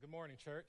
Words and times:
Good 0.00 0.10
morning, 0.10 0.36
church. 0.42 0.64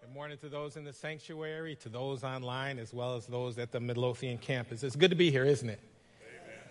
Good 0.00 0.12
morning 0.12 0.38
to 0.38 0.48
those 0.48 0.76
in 0.76 0.82
the 0.82 0.92
sanctuary, 0.92 1.76
to 1.82 1.88
those 1.88 2.24
online, 2.24 2.80
as 2.80 2.92
well 2.92 3.14
as 3.14 3.26
those 3.26 3.58
at 3.58 3.70
the 3.70 3.78
Midlothian 3.78 4.38
campus. 4.38 4.82
It's 4.82 4.96
good 4.96 5.10
to 5.10 5.16
be 5.16 5.30
here, 5.30 5.44
isn't 5.44 5.68
it? 5.68 5.78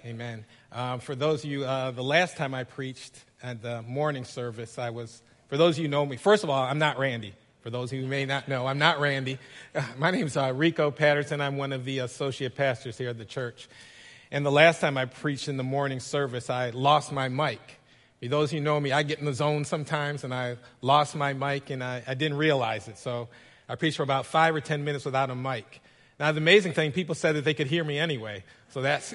Amen. 0.03 0.15
Amen. 0.15 0.45
Um, 0.73 0.99
for 0.99 1.15
those 1.15 1.45
of 1.45 1.49
you, 1.49 1.63
uh, 1.63 1.91
the 1.91 2.03
last 2.03 2.35
time 2.35 2.53
I 2.53 2.65
preached 2.65 3.23
at 3.41 3.61
the 3.61 3.81
morning 3.83 4.25
service, 4.25 4.77
I 4.77 4.89
was, 4.89 5.21
for 5.47 5.55
those 5.55 5.75
of 5.75 5.77
you 5.77 5.83
who 5.85 5.91
know 5.91 6.05
me, 6.05 6.17
first 6.17 6.43
of 6.43 6.49
all, 6.49 6.61
I'm 6.61 6.79
not 6.79 6.99
Randy. 6.99 7.33
For 7.61 7.69
those 7.69 7.89
who 7.89 8.05
may 8.05 8.25
not 8.25 8.49
know, 8.49 8.67
I'm 8.67 8.79
not 8.79 8.99
Randy. 8.99 9.39
My 9.97 10.11
name's 10.11 10.35
uh, 10.35 10.51
Rico 10.53 10.91
Patterson. 10.91 11.39
I'm 11.39 11.55
one 11.55 11.71
of 11.71 11.85
the 11.85 11.99
associate 11.99 12.55
pastors 12.55 12.97
here 12.97 13.07
at 13.07 13.17
the 13.17 13.23
church. 13.23 13.69
And 14.31 14.45
the 14.45 14.51
last 14.51 14.81
time 14.81 14.97
I 14.97 15.05
preached 15.05 15.47
in 15.47 15.55
the 15.55 15.63
morning 15.63 16.01
service, 16.01 16.49
I 16.49 16.71
lost 16.71 17.13
my 17.13 17.29
mic. 17.29 17.79
For 18.23 18.29
those 18.29 18.51
who 18.51 18.61
know 18.61 18.79
me, 18.79 18.93
I 18.93 19.03
get 19.03 19.19
in 19.19 19.25
the 19.25 19.33
zone 19.33 19.65
sometimes 19.65 20.23
and 20.23 20.33
I 20.33 20.55
lost 20.81 21.13
my 21.13 21.33
mic 21.33 21.69
and 21.69 21.83
I, 21.83 22.01
I 22.07 22.13
didn't 22.13 22.37
realize 22.37 22.87
it. 22.87 22.97
So 22.97 23.27
I 23.67 23.75
preached 23.75 23.97
for 23.97 24.03
about 24.03 24.25
five 24.25 24.55
or 24.55 24.61
10 24.61 24.85
minutes 24.85 25.03
without 25.03 25.29
a 25.29 25.35
mic. 25.35 25.81
Now, 26.21 26.31
the 26.31 26.37
amazing 26.37 26.71
thing, 26.71 26.93
people 26.93 27.15
said 27.15 27.35
that 27.35 27.43
they 27.43 27.53
could 27.53 27.67
hear 27.67 27.83
me 27.83 27.99
anyway. 27.99 28.45
So 28.69 28.81
that's, 28.81 29.13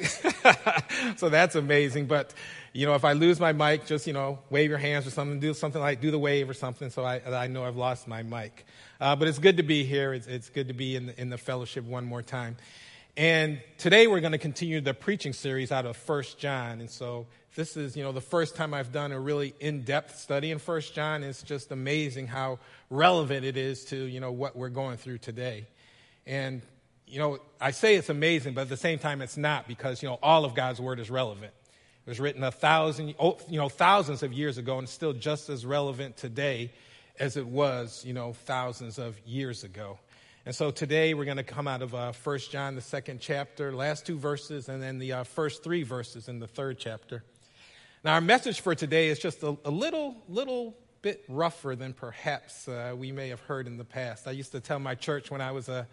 so 1.16 1.30
that's 1.30 1.54
amazing. 1.54 2.04
But, 2.04 2.34
you 2.74 2.84
know, 2.84 2.94
if 2.96 3.04
I 3.06 3.14
lose 3.14 3.40
my 3.40 3.52
mic, 3.52 3.86
just, 3.86 4.06
you 4.06 4.12
know, 4.12 4.40
wave 4.50 4.68
your 4.68 4.78
hands 4.78 5.06
or 5.06 5.10
something, 5.10 5.40
do 5.40 5.54
something 5.54 5.80
like 5.80 6.02
do 6.02 6.10
the 6.10 6.18
wave 6.18 6.50
or 6.50 6.54
something 6.54 6.90
so 6.90 7.02
I, 7.02 7.22
I 7.26 7.46
know 7.46 7.64
I've 7.64 7.76
lost 7.76 8.08
my 8.08 8.22
mic. 8.22 8.66
Uh, 9.00 9.16
but 9.16 9.26
it's 9.26 9.38
good 9.38 9.56
to 9.56 9.62
be 9.62 9.84
here. 9.84 10.12
It's, 10.12 10.26
it's 10.26 10.50
good 10.50 10.68
to 10.68 10.74
be 10.74 10.96
in 10.96 11.06
the, 11.06 11.18
in 11.18 11.30
the 11.30 11.38
fellowship 11.38 11.84
one 11.84 12.04
more 12.04 12.20
time. 12.20 12.58
And 13.16 13.62
today 13.78 14.06
we're 14.06 14.20
going 14.20 14.32
to 14.32 14.38
continue 14.38 14.82
the 14.82 14.92
preaching 14.92 15.32
series 15.32 15.72
out 15.72 15.86
of 15.86 15.96
First 15.96 16.38
John. 16.38 16.80
And 16.80 16.90
so 16.90 17.26
this 17.58 17.76
is, 17.76 17.96
you 17.96 18.04
know, 18.04 18.12
the 18.12 18.20
first 18.20 18.54
time 18.54 18.72
I've 18.72 18.92
done 18.92 19.10
a 19.10 19.18
really 19.18 19.52
in-depth 19.58 20.16
study 20.16 20.52
in 20.52 20.60
First 20.60 20.94
John. 20.94 21.24
It's 21.24 21.42
just 21.42 21.72
amazing 21.72 22.28
how 22.28 22.60
relevant 22.88 23.44
it 23.44 23.56
is 23.56 23.84
to, 23.86 23.96
you 23.96 24.20
know, 24.20 24.30
what 24.30 24.54
we're 24.54 24.68
going 24.68 24.96
through 24.96 25.18
today. 25.18 25.66
And, 26.24 26.62
you 27.08 27.18
know, 27.18 27.40
I 27.60 27.72
say 27.72 27.96
it's 27.96 28.10
amazing, 28.10 28.54
but 28.54 28.60
at 28.60 28.68
the 28.68 28.76
same 28.76 29.00
time 29.00 29.20
it's 29.22 29.36
not 29.36 29.66
because, 29.66 30.04
you 30.04 30.08
know, 30.08 30.20
all 30.22 30.44
of 30.44 30.54
God's 30.54 30.80
word 30.80 31.00
is 31.00 31.10
relevant. 31.10 31.52
It 32.06 32.08
was 32.08 32.20
written 32.20 32.44
a 32.44 32.52
thousand 32.52 33.08
you 33.18 33.58
know, 33.58 33.68
thousands 33.68 34.22
of 34.22 34.32
years 34.32 34.56
ago 34.56 34.78
and 34.78 34.88
still 34.88 35.12
just 35.12 35.50
as 35.50 35.66
relevant 35.66 36.16
today 36.16 36.70
as 37.18 37.36
it 37.36 37.48
was, 37.48 38.04
you 38.04 38.12
know, 38.12 38.34
thousands 38.34 39.00
of 39.00 39.18
years 39.26 39.64
ago. 39.64 39.98
And 40.46 40.54
so 40.54 40.70
today 40.70 41.12
we're 41.12 41.24
going 41.24 41.38
to 41.38 41.42
come 41.42 41.66
out 41.66 41.82
of 41.82 41.92
uh, 41.92 42.12
1 42.22 42.38
John, 42.52 42.76
the 42.76 42.80
second 42.82 43.20
chapter, 43.20 43.72
last 43.72 44.06
two 44.06 44.16
verses, 44.16 44.68
and 44.68 44.80
then 44.80 45.00
the 45.00 45.12
uh, 45.12 45.24
first 45.24 45.64
three 45.64 45.82
verses 45.82 46.28
in 46.28 46.38
the 46.38 46.46
third 46.46 46.78
chapter. 46.78 47.24
Now, 48.04 48.14
our 48.14 48.20
message 48.20 48.60
for 48.60 48.76
today 48.76 49.08
is 49.08 49.18
just 49.18 49.42
a, 49.42 49.56
a 49.64 49.70
little, 49.70 50.14
little 50.28 50.76
bit 51.02 51.24
rougher 51.28 51.74
than 51.74 51.92
perhaps 51.92 52.68
uh, 52.68 52.94
we 52.96 53.10
may 53.10 53.28
have 53.30 53.40
heard 53.40 53.66
in 53.66 53.76
the 53.76 53.84
past. 53.84 54.28
I 54.28 54.30
used 54.30 54.52
to 54.52 54.60
tell 54.60 54.78
my 54.78 54.94
church 54.94 55.32
when 55.32 55.40
I 55.40 55.50
was 55.50 55.68
a, 55.68 55.88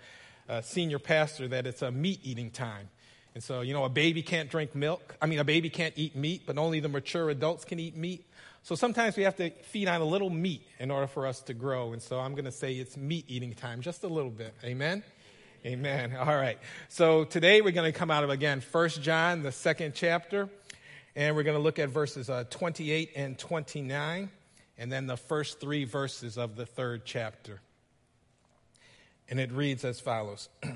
a 0.47 0.61
senior 0.61 0.99
pastor 0.99 1.47
that 1.47 1.65
it's 1.65 1.81
a 1.81 1.91
meat 1.91 2.19
eating 2.21 2.51
time. 2.51 2.89
And 3.33 3.43
so, 3.43 3.61
you 3.61 3.73
know, 3.73 3.85
a 3.85 3.89
baby 3.89 4.21
can't 4.21 4.51
drink 4.51 4.75
milk. 4.75 5.15
I 5.19 5.25
mean, 5.25 5.39
a 5.39 5.43
baby 5.43 5.71
can't 5.71 5.95
eat 5.97 6.15
meat, 6.15 6.43
but 6.45 6.59
only 6.59 6.79
the 6.79 6.89
mature 6.89 7.31
adults 7.31 7.65
can 7.65 7.79
eat 7.79 7.97
meat. 7.97 8.23
So 8.61 8.75
sometimes 8.75 9.17
we 9.17 9.23
have 9.23 9.35
to 9.37 9.49
feed 9.49 9.87
on 9.87 9.99
a 9.99 10.05
little 10.05 10.29
meat 10.29 10.61
in 10.79 10.91
order 10.91 11.07
for 11.07 11.25
us 11.25 11.41
to 11.41 11.55
grow. 11.55 11.91
And 11.93 12.01
so 12.01 12.19
I'm 12.19 12.33
going 12.33 12.45
to 12.45 12.51
say 12.51 12.75
it's 12.75 12.95
meat 12.95 13.25
eating 13.27 13.55
time, 13.55 13.81
just 13.81 14.03
a 14.03 14.07
little 14.07 14.29
bit. 14.29 14.53
Amen? 14.63 15.01
Amen. 15.65 16.15
All 16.19 16.25
right. 16.27 16.59
So 16.87 17.23
today 17.23 17.61
we're 17.61 17.71
going 17.71 17.91
to 17.91 17.97
come 17.97 18.11
out 18.11 18.23
of, 18.23 18.29
again, 18.29 18.61
First 18.61 19.01
John, 19.01 19.41
the 19.41 19.51
second 19.51 19.95
chapter. 19.95 20.49
And 21.15 21.35
we're 21.35 21.43
going 21.43 21.57
to 21.57 21.63
look 21.63 21.79
at 21.79 21.89
verses 21.89 22.29
uh, 22.29 22.43
28 22.49 23.11
and 23.15 23.37
29, 23.37 24.29
and 24.77 24.91
then 24.91 25.07
the 25.07 25.17
first 25.17 25.59
three 25.59 25.85
verses 25.85 26.37
of 26.37 26.55
the 26.55 26.65
third 26.65 27.03
chapter. 27.05 27.61
And 29.29 29.39
it 29.39 29.51
reads 29.51 29.85
as 29.85 29.99
follows 29.99 30.49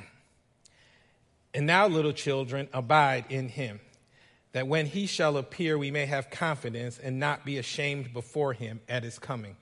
And 1.53 1.65
now, 1.65 1.87
little 1.87 2.13
children, 2.13 2.69
abide 2.73 3.25
in 3.29 3.49
him 3.49 3.79
that 4.51 4.67
when 4.67 4.85
he 4.85 5.05
shall 5.05 5.38
appear, 5.38 5.78
we 5.78 5.91
may 5.91 6.05
have 6.05 6.29
confidence 6.29 6.99
and 6.99 7.19
not 7.19 7.45
be 7.45 7.57
ashamed 7.57 8.13
before 8.13 8.53
him 8.53 8.79
at 8.88 9.03
his 9.03 9.19
coming. 9.19 9.55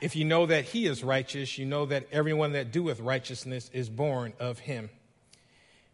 If 0.00 0.16
you 0.16 0.24
know 0.24 0.46
that 0.46 0.64
he 0.64 0.86
is 0.86 1.04
righteous, 1.04 1.58
you 1.58 1.66
know 1.66 1.86
that 1.86 2.08
everyone 2.10 2.52
that 2.52 2.72
doeth 2.72 3.00
righteousness 3.00 3.70
is 3.72 3.88
born 3.88 4.32
of 4.40 4.58
him. 4.58 4.90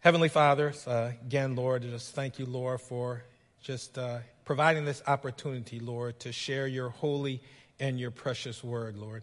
Heavenly 0.00 0.28
Father, 0.28 0.72
uh, 0.86 1.12
again, 1.22 1.56
Lord, 1.56 1.82
just 1.82 2.14
thank 2.14 2.38
you, 2.38 2.46
Lord, 2.46 2.80
for 2.80 3.22
just 3.62 3.98
uh, 3.98 4.18
providing 4.44 4.84
this 4.84 5.02
opportunity, 5.06 5.78
Lord, 5.78 6.18
to 6.20 6.32
share 6.32 6.66
your 6.66 6.88
holy 6.88 7.42
and 7.78 8.00
your 8.00 8.10
precious 8.10 8.64
word, 8.64 8.96
Lord. 8.96 9.22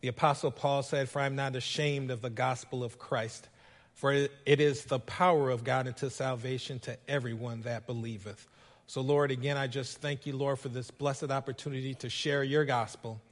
The 0.00 0.08
Apostle 0.08 0.50
Paul 0.50 0.82
said, 0.82 1.08
For 1.08 1.20
I 1.20 1.26
am 1.26 1.36
not 1.36 1.56
ashamed 1.56 2.10
of 2.10 2.20
the 2.20 2.30
gospel 2.30 2.84
of 2.84 2.98
Christ 2.98 3.48
for 3.96 4.12
it 4.12 4.30
is 4.44 4.84
the 4.84 4.98
power 4.98 5.48
of 5.48 5.64
God 5.64 5.86
into 5.86 6.10
salvation 6.10 6.78
to 6.80 6.98
everyone 7.08 7.62
that 7.62 7.86
believeth. 7.86 8.46
So, 8.86 9.00
Lord, 9.00 9.30
again, 9.30 9.56
I 9.56 9.68
just 9.68 10.02
thank 10.02 10.26
you, 10.26 10.36
Lord, 10.36 10.58
for 10.58 10.68
this 10.68 10.90
blessed 10.90 11.30
opportunity 11.30 11.94
to 11.94 12.10
share 12.10 12.44
your 12.44 12.66
gospel. 12.66 13.22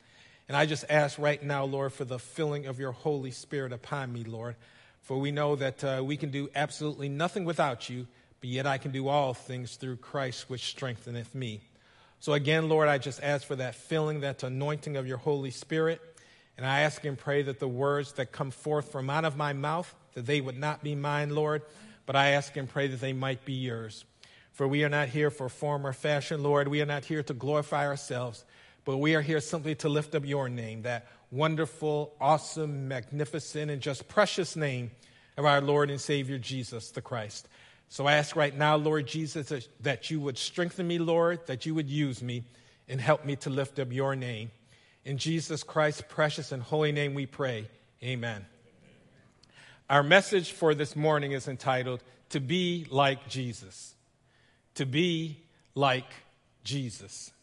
And 0.48 0.56
I 0.56 0.64
just 0.64 0.86
ask 0.88 1.18
right 1.18 1.42
now, 1.42 1.64
Lord, 1.64 1.92
for 1.92 2.06
the 2.06 2.18
filling 2.18 2.64
of 2.64 2.80
your 2.80 2.92
Holy 2.92 3.30
Spirit 3.30 3.74
upon 3.74 4.10
me, 4.10 4.24
Lord. 4.24 4.56
For 5.04 5.18
we 5.18 5.32
know 5.32 5.54
that 5.56 5.84
uh, 5.84 6.02
we 6.02 6.16
can 6.16 6.30
do 6.30 6.48
absolutely 6.54 7.10
nothing 7.10 7.44
without 7.44 7.90
you, 7.90 8.06
but 8.40 8.48
yet 8.48 8.66
I 8.66 8.78
can 8.78 8.90
do 8.90 9.08
all 9.08 9.34
things 9.34 9.76
through 9.76 9.96
Christ, 9.96 10.48
which 10.48 10.64
strengtheneth 10.64 11.34
me. 11.34 11.60
So, 12.20 12.32
again, 12.32 12.70
Lord, 12.70 12.88
I 12.88 12.96
just 12.96 13.22
ask 13.22 13.46
for 13.46 13.56
that 13.56 13.74
filling, 13.74 14.20
that 14.20 14.42
anointing 14.42 14.96
of 14.96 15.06
your 15.06 15.18
Holy 15.18 15.50
Spirit. 15.50 16.00
And 16.56 16.64
I 16.64 16.80
ask 16.80 17.04
and 17.04 17.18
pray 17.18 17.42
that 17.42 17.58
the 17.58 17.68
words 17.68 18.12
that 18.14 18.32
come 18.32 18.50
forth 18.50 18.92
from 18.92 19.10
out 19.10 19.26
of 19.26 19.36
my 19.36 19.52
mouth, 19.52 19.94
that 20.14 20.24
they 20.24 20.40
would 20.40 20.58
not 20.58 20.82
be 20.82 20.94
mine, 20.94 21.34
Lord, 21.34 21.60
but 22.06 22.16
I 22.16 22.30
ask 22.30 22.56
and 22.56 22.66
pray 22.66 22.86
that 22.86 23.00
they 23.00 23.12
might 23.12 23.44
be 23.44 23.52
yours. 23.52 24.06
For 24.52 24.66
we 24.66 24.84
are 24.84 24.88
not 24.88 25.08
here 25.08 25.30
for 25.30 25.50
form 25.50 25.86
or 25.86 25.92
fashion, 25.92 26.42
Lord. 26.42 26.68
We 26.68 26.80
are 26.80 26.86
not 26.86 27.04
here 27.04 27.22
to 27.24 27.34
glorify 27.34 27.86
ourselves, 27.86 28.42
but 28.86 28.96
we 28.96 29.14
are 29.16 29.20
here 29.20 29.40
simply 29.40 29.74
to 29.76 29.90
lift 29.90 30.14
up 30.14 30.24
your 30.24 30.48
name, 30.48 30.82
that 30.82 31.08
wonderful, 31.34 32.14
awesome, 32.20 32.86
magnificent, 32.86 33.70
and 33.70 33.82
just 33.82 34.06
precious 34.06 34.54
name 34.54 34.92
of 35.36 35.44
our 35.44 35.60
Lord 35.60 35.90
and 35.90 36.00
Savior 36.00 36.38
Jesus 36.38 36.92
the 36.92 37.02
Christ. 37.02 37.48
So 37.88 38.06
I 38.06 38.14
ask 38.14 38.36
right 38.36 38.56
now, 38.56 38.76
Lord 38.76 39.06
Jesus, 39.06 39.52
that 39.80 40.10
you 40.10 40.20
would 40.20 40.38
strengthen 40.38 40.86
me, 40.86 40.98
Lord, 40.98 41.46
that 41.46 41.66
you 41.66 41.74
would 41.74 41.90
use 41.90 42.22
me 42.22 42.44
and 42.88 43.00
help 43.00 43.24
me 43.24 43.34
to 43.36 43.50
lift 43.50 43.78
up 43.78 43.92
your 43.92 44.14
name. 44.14 44.52
In 45.04 45.18
Jesus 45.18 45.62
Christ's 45.62 46.02
precious 46.08 46.52
and 46.52 46.62
holy 46.62 46.92
name 46.92 47.14
we 47.14 47.26
pray. 47.26 47.68
Amen. 48.02 48.46
Our 49.90 50.02
message 50.02 50.52
for 50.52 50.74
this 50.74 50.94
morning 50.96 51.32
is 51.32 51.48
entitled, 51.48 52.02
To 52.30 52.40
Be 52.40 52.86
Like 52.90 53.28
Jesus. 53.28 53.94
To 54.76 54.86
Be 54.86 55.42
Like 55.74 56.10
Jesus. 56.62 57.33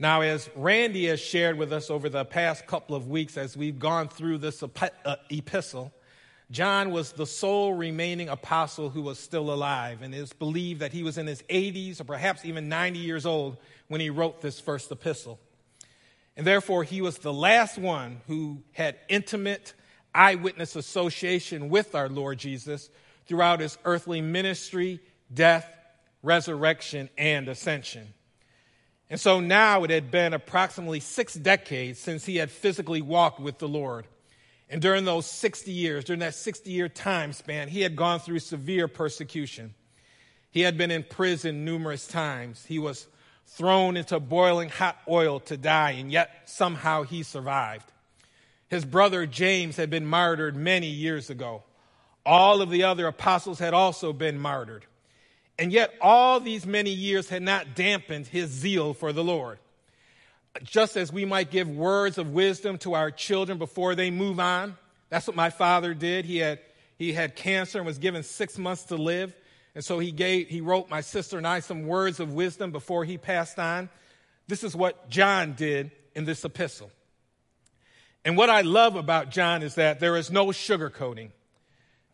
Now, 0.00 0.20
as 0.20 0.48
Randy 0.54 1.06
has 1.06 1.18
shared 1.18 1.58
with 1.58 1.72
us 1.72 1.90
over 1.90 2.08
the 2.08 2.24
past 2.24 2.68
couple 2.68 2.94
of 2.94 3.08
weeks 3.08 3.36
as 3.36 3.56
we've 3.56 3.80
gone 3.80 4.08
through 4.08 4.38
this 4.38 4.62
uh, 4.62 5.16
epistle, 5.28 5.92
John 6.52 6.92
was 6.92 7.10
the 7.10 7.26
sole 7.26 7.74
remaining 7.74 8.28
apostle 8.28 8.90
who 8.90 9.02
was 9.02 9.18
still 9.18 9.52
alive, 9.52 10.00
and 10.00 10.14
it 10.14 10.18
is 10.18 10.32
believed 10.32 10.80
that 10.80 10.92
he 10.92 11.02
was 11.02 11.18
in 11.18 11.26
his 11.26 11.42
80s 11.42 12.00
or 12.00 12.04
perhaps 12.04 12.44
even 12.44 12.68
90 12.68 13.00
years 13.00 13.26
old 13.26 13.56
when 13.88 14.00
he 14.00 14.08
wrote 14.08 14.40
this 14.40 14.60
first 14.60 14.92
epistle. 14.92 15.40
And 16.36 16.46
therefore, 16.46 16.84
he 16.84 17.02
was 17.02 17.18
the 17.18 17.32
last 17.32 17.76
one 17.76 18.20
who 18.28 18.62
had 18.70 18.96
intimate 19.08 19.74
eyewitness 20.14 20.76
association 20.76 21.70
with 21.70 21.96
our 21.96 22.08
Lord 22.08 22.38
Jesus 22.38 22.88
throughout 23.26 23.58
his 23.58 23.76
earthly 23.84 24.20
ministry, 24.20 25.00
death, 25.34 25.66
resurrection, 26.22 27.10
and 27.18 27.48
ascension. 27.48 28.14
And 29.10 29.18
so 29.18 29.40
now 29.40 29.84
it 29.84 29.90
had 29.90 30.10
been 30.10 30.34
approximately 30.34 31.00
six 31.00 31.34
decades 31.34 31.98
since 31.98 32.26
he 32.26 32.36
had 32.36 32.50
physically 32.50 33.00
walked 33.00 33.40
with 33.40 33.58
the 33.58 33.68
Lord. 33.68 34.06
And 34.68 34.82
during 34.82 35.06
those 35.06 35.24
60 35.26 35.72
years, 35.72 36.04
during 36.04 36.20
that 36.20 36.34
60 36.34 36.70
year 36.70 36.88
time 36.88 37.32
span, 37.32 37.68
he 37.68 37.80
had 37.80 37.96
gone 37.96 38.20
through 38.20 38.40
severe 38.40 38.86
persecution. 38.86 39.74
He 40.50 40.60
had 40.60 40.76
been 40.76 40.90
in 40.90 41.04
prison 41.04 41.64
numerous 41.64 42.06
times. 42.06 42.64
He 42.66 42.78
was 42.78 43.06
thrown 43.46 43.96
into 43.96 44.20
boiling 44.20 44.68
hot 44.68 44.98
oil 45.08 45.40
to 45.40 45.56
die, 45.56 45.92
and 45.92 46.12
yet 46.12 46.30
somehow 46.44 47.02
he 47.02 47.22
survived. 47.22 47.90
His 48.68 48.84
brother 48.84 49.26
James 49.26 49.76
had 49.76 49.88
been 49.88 50.04
martyred 50.04 50.54
many 50.54 50.88
years 50.88 51.30
ago. 51.30 51.62
All 52.26 52.60
of 52.60 52.68
the 52.68 52.84
other 52.84 53.06
apostles 53.06 53.58
had 53.58 53.72
also 53.72 54.12
been 54.12 54.38
martyred. 54.38 54.84
And 55.58 55.72
yet, 55.72 55.92
all 56.00 56.38
these 56.38 56.66
many 56.66 56.90
years 56.90 57.28
had 57.28 57.42
not 57.42 57.74
dampened 57.74 58.28
his 58.28 58.50
zeal 58.50 58.94
for 58.94 59.12
the 59.12 59.24
Lord. 59.24 59.58
Just 60.62 60.96
as 60.96 61.12
we 61.12 61.24
might 61.24 61.50
give 61.50 61.68
words 61.68 62.16
of 62.16 62.32
wisdom 62.32 62.78
to 62.78 62.94
our 62.94 63.10
children 63.10 63.58
before 63.58 63.94
they 63.94 64.10
move 64.10 64.38
on, 64.38 64.76
that's 65.10 65.26
what 65.26 65.36
my 65.36 65.50
father 65.50 65.94
did. 65.94 66.24
He 66.24 66.38
had, 66.38 66.60
he 66.96 67.12
had 67.12 67.34
cancer 67.34 67.78
and 67.78 67.86
was 67.86 67.98
given 67.98 68.22
six 68.22 68.56
months 68.56 68.84
to 68.84 68.96
live. 68.96 69.34
And 69.74 69.84
so 69.84 69.98
he 69.98 70.10
gave, 70.12 70.48
he 70.48 70.60
wrote 70.60 70.88
my 70.90 71.00
sister 71.00 71.38
and 71.38 71.46
I 71.46 71.60
some 71.60 71.86
words 71.86 72.20
of 72.20 72.32
wisdom 72.32 72.72
before 72.72 73.04
he 73.04 73.18
passed 73.18 73.58
on. 73.58 73.88
This 74.46 74.64
is 74.64 74.74
what 74.74 75.10
John 75.10 75.54
did 75.54 75.90
in 76.14 76.24
this 76.24 76.44
epistle. 76.44 76.90
And 78.24 78.36
what 78.36 78.50
I 78.50 78.62
love 78.62 78.96
about 78.96 79.30
John 79.30 79.62
is 79.62 79.76
that 79.76 80.00
there 80.00 80.16
is 80.16 80.30
no 80.30 80.46
sugarcoating. 80.46 81.30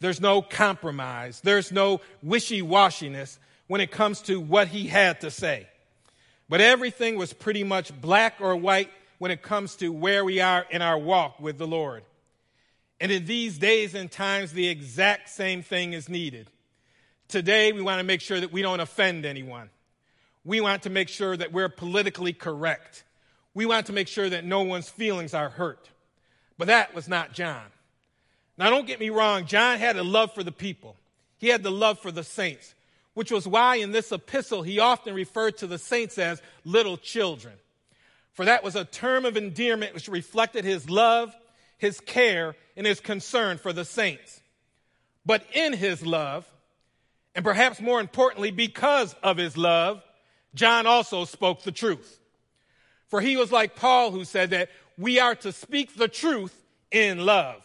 There's 0.04 0.20
no 0.20 0.42
compromise. 0.42 1.40
There's 1.40 1.72
no 1.72 2.02
wishy 2.22 2.60
washiness 2.60 3.38
when 3.68 3.80
it 3.80 3.90
comes 3.90 4.20
to 4.24 4.38
what 4.38 4.68
he 4.68 4.86
had 4.86 5.22
to 5.22 5.30
say. 5.30 5.66
But 6.46 6.60
everything 6.60 7.16
was 7.16 7.32
pretty 7.32 7.64
much 7.64 7.90
black 8.02 8.34
or 8.38 8.54
white 8.54 8.90
when 9.16 9.30
it 9.30 9.40
comes 9.40 9.76
to 9.76 9.90
where 9.90 10.22
we 10.22 10.42
are 10.42 10.66
in 10.68 10.82
our 10.82 10.98
walk 10.98 11.40
with 11.40 11.56
the 11.56 11.66
Lord. 11.66 12.02
And 13.00 13.10
in 13.10 13.24
these 13.24 13.56
days 13.56 13.94
and 13.94 14.10
times, 14.10 14.52
the 14.52 14.68
exact 14.68 15.30
same 15.30 15.62
thing 15.62 15.94
is 15.94 16.06
needed. 16.10 16.50
Today, 17.28 17.72
we 17.72 17.80
want 17.80 17.98
to 17.98 18.04
make 18.04 18.20
sure 18.20 18.38
that 18.38 18.52
we 18.52 18.60
don't 18.60 18.80
offend 18.80 19.24
anyone. 19.24 19.70
We 20.44 20.60
want 20.60 20.82
to 20.82 20.90
make 20.90 21.08
sure 21.08 21.34
that 21.34 21.50
we're 21.50 21.70
politically 21.70 22.34
correct. 22.34 23.04
We 23.54 23.64
want 23.64 23.86
to 23.86 23.94
make 23.94 24.08
sure 24.08 24.28
that 24.28 24.44
no 24.44 24.64
one's 24.64 24.90
feelings 24.90 25.32
are 25.32 25.48
hurt. 25.48 25.88
But 26.58 26.66
that 26.66 26.94
was 26.94 27.08
not 27.08 27.32
John. 27.32 27.64
Now, 28.56 28.70
don't 28.70 28.86
get 28.86 29.00
me 29.00 29.10
wrong, 29.10 29.46
John 29.46 29.78
had 29.78 29.96
a 29.96 30.04
love 30.04 30.32
for 30.32 30.42
the 30.42 30.52
people, 30.52 30.96
he 31.38 31.48
had 31.48 31.62
the 31.62 31.70
love 31.70 31.98
for 31.98 32.12
the 32.12 32.24
saints, 32.24 32.74
which 33.14 33.30
was 33.30 33.46
why 33.46 33.76
in 33.76 33.92
this 33.92 34.12
epistle 34.12 34.62
he 34.62 34.78
often 34.78 35.14
referred 35.14 35.58
to 35.58 35.66
the 35.66 35.78
saints 35.78 36.18
as 36.18 36.40
little 36.64 36.96
children. 36.96 37.54
For 38.32 38.44
that 38.44 38.64
was 38.64 38.74
a 38.74 38.84
term 38.84 39.24
of 39.24 39.36
endearment 39.36 39.94
which 39.94 40.08
reflected 40.08 40.64
his 40.64 40.90
love, 40.90 41.34
his 41.78 42.00
care, 42.00 42.56
and 42.76 42.86
his 42.86 43.00
concern 43.00 43.58
for 43.58 43.72
the 43.72 43.84
saints. 43.84 44.40
But 45.24 45.44
in 45.52 45.72
his 45.72 46.04
love, 46.04 46.46
and 47.34 47.44
perhaps 47.44 47.80
more 47.80 48.00
importantly, 48.00 48.50
because 48.50 49.14
of 49.22 49.36
his 49.36 49.56
love, 49.56 50.02
John 50.54 50.86
also 50.86 51.24
spoke 51.24 51.62
the 51.62 51.72
truth. 51.72 52.20
For 53.08 53.20
he 53.20 53.36
was 53.36 53.52
like 53.52 53.76
Paul, 53.76 54.10
who 54.10 54.24
said 54.24 54.50
that 54.50 54.70
we 54.98 55.20
are 55.20 55.34
to 55.36 55.52
speak 55.52 55.96
the 55.96 56.08
truth 56.08 56.54
in 56.90 57.24
love. 57.24 57.62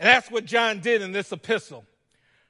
And 0.00 0.08
that's 0.08 0.30
what 0.30 0.46
John 0.46 0.80
did 0.80 1.02
in 1.02 1.12
this 1.12 1.30
epistle. 1.30 1.84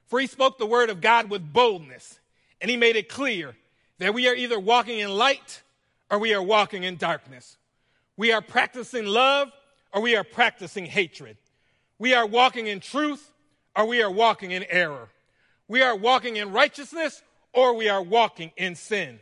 For 0.07 0.19
he 0.21 0.27
spoke 0.27 0.57
the 0.57 0.65
word 0.65 0.89
of 0.89 1.01
God 1.01 1.29
with 1.29 1.53
boldness, 1.53 2.19
and 2.61 2.71
he 2.71 2.77
made 2.77 2.95
it 2.95 3.09
clear 3.09 3.55
that 3.99 4.13
we 4.13 4.27
are 4.29 4.33
either 4.33 4.59
walking 4.59 4.99
in 4.99 5.11
light 5.11 5.61
or 6.09 6.17
we 6.17 6.33
are 6.33 6.41
walking 6.41 6.83
in 6.83 6.95
darkness. 6.95 7.57
We 8.15 8.31
are 8.31 8.41
practicing 8.41 9.05
love 9.05 9.51
or 9.93 10.01
we 10.01 10.15
are 10.15 10.23
practicing 10.23 10.85
hatred. 10.85 11.37
We 11.99 12.13
are 12.13 12.25
walking 12.25 12.67
in 12.67 12.79
truth 12.79 13.31
or 13.75 13.85
we 13.85 14.01
are 14.01 14.11
walking 14.11 14.51
in 14.51 14.65
error. 14.69 15.09
We 15.67 15.81
are 15.81 15.95
walking 15.95 16.37
in 16.37 16.51
righteousness 16.51 17.21
or 17.53 17.75
we 17.75 17.89
are 17.89 18.01
walking 18.01 18.51
in 18.57 18.75
sin. 18.75 19.19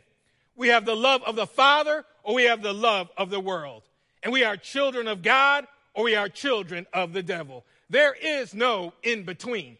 We 0.56 0.68
have 0.68 0.84
the 0.84 0.96
love 0.96 1.22
of 1.24 1.36
the 1.36 1.46
Father 1.46 2.04
or 2.22 2.34
we 2.34 2.44
have 2.44 2.62
the 2.62 2.74
love 2.74 3.10
of 3.16 3.30
the 3.30 3.40
world. 3.40 3.82
And 4.22 4.32
we 4.32 4.44
are 4.44 4.56
children 4.56 5.08
of 5.08 5.22
God 5.22 5.66
or 5.94 6.04
we 6.04 6.14
are 6.14 6.28
children 6.28 6.86
of 6.92 7.12
the 7.12 7.22
devil. 7.22 7.64
There 7.90 8.14
is 8.14 8.54
no 8.54 8.94
in 9.02 9.24
between. 9.24 9.76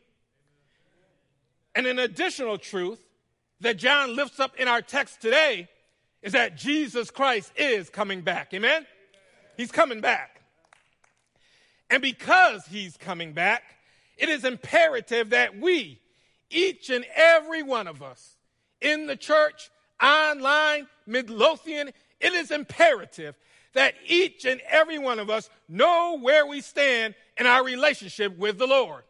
And 1.75 1.87
an 1.87 2.01
additional 2.01 2.59
truth 2.59 2.99
that 3.61 3.77
John 3.77 4.17
lifts 4.17 4.41
up 4.41 4.57
in 4.57 4.67
our 4.67 4.83
text 4.83 5.23
today 5.23 5.69
is 6.21 6.33
that 6.33 6.57
Jesus 6.57 7.11
Christ 7.11 7.53
is 7.57 7.89
coming 7.89 8.21
back. 8.21 8.53
Amen? 8.53 8.85
He's 9.57 9.71
coming 9.71 10.01
back. 10.01 10.43
And 11.89 12.03
because 12.03 12.67
he's 12.67 12.97
coming 12.97 13.33
back, 13.33 13.63
it 14.19 14.29
is 14.29 14.45
imperative 14.45 15.31
that 15.31 15.59
we, 15.59 16.01
each 16.51 16.91
and 16.91 17.07
every 17.15 17.63
one 17.63 17.87
of 17.87 18.03
us, 18.03 18.37
in 18.81 19.07
the 19.07 19.17
church, 19.17 19.71
online, 20.03 20.89
Midlothian, 21.07 21.93
it 22.21 22.33
is 22.33 22.51
imperative 22.51 23.37
that 23.73 23.95
each 24.07 24.45
and 24.45 24.61
every 24.69 24.99
one 24.99 25.19
of 25.19 25.31
us 25.31 25.49
know 25.69 26.19
where 26.21 26.47
we 26.47 26.61
stand 26.61 27.15
in 27.41 27.47
our 27.47 27.65
relationship 27.65 28.37
with 28.37 28.59
the 28.59 28.67
Lord. 28.67 29.03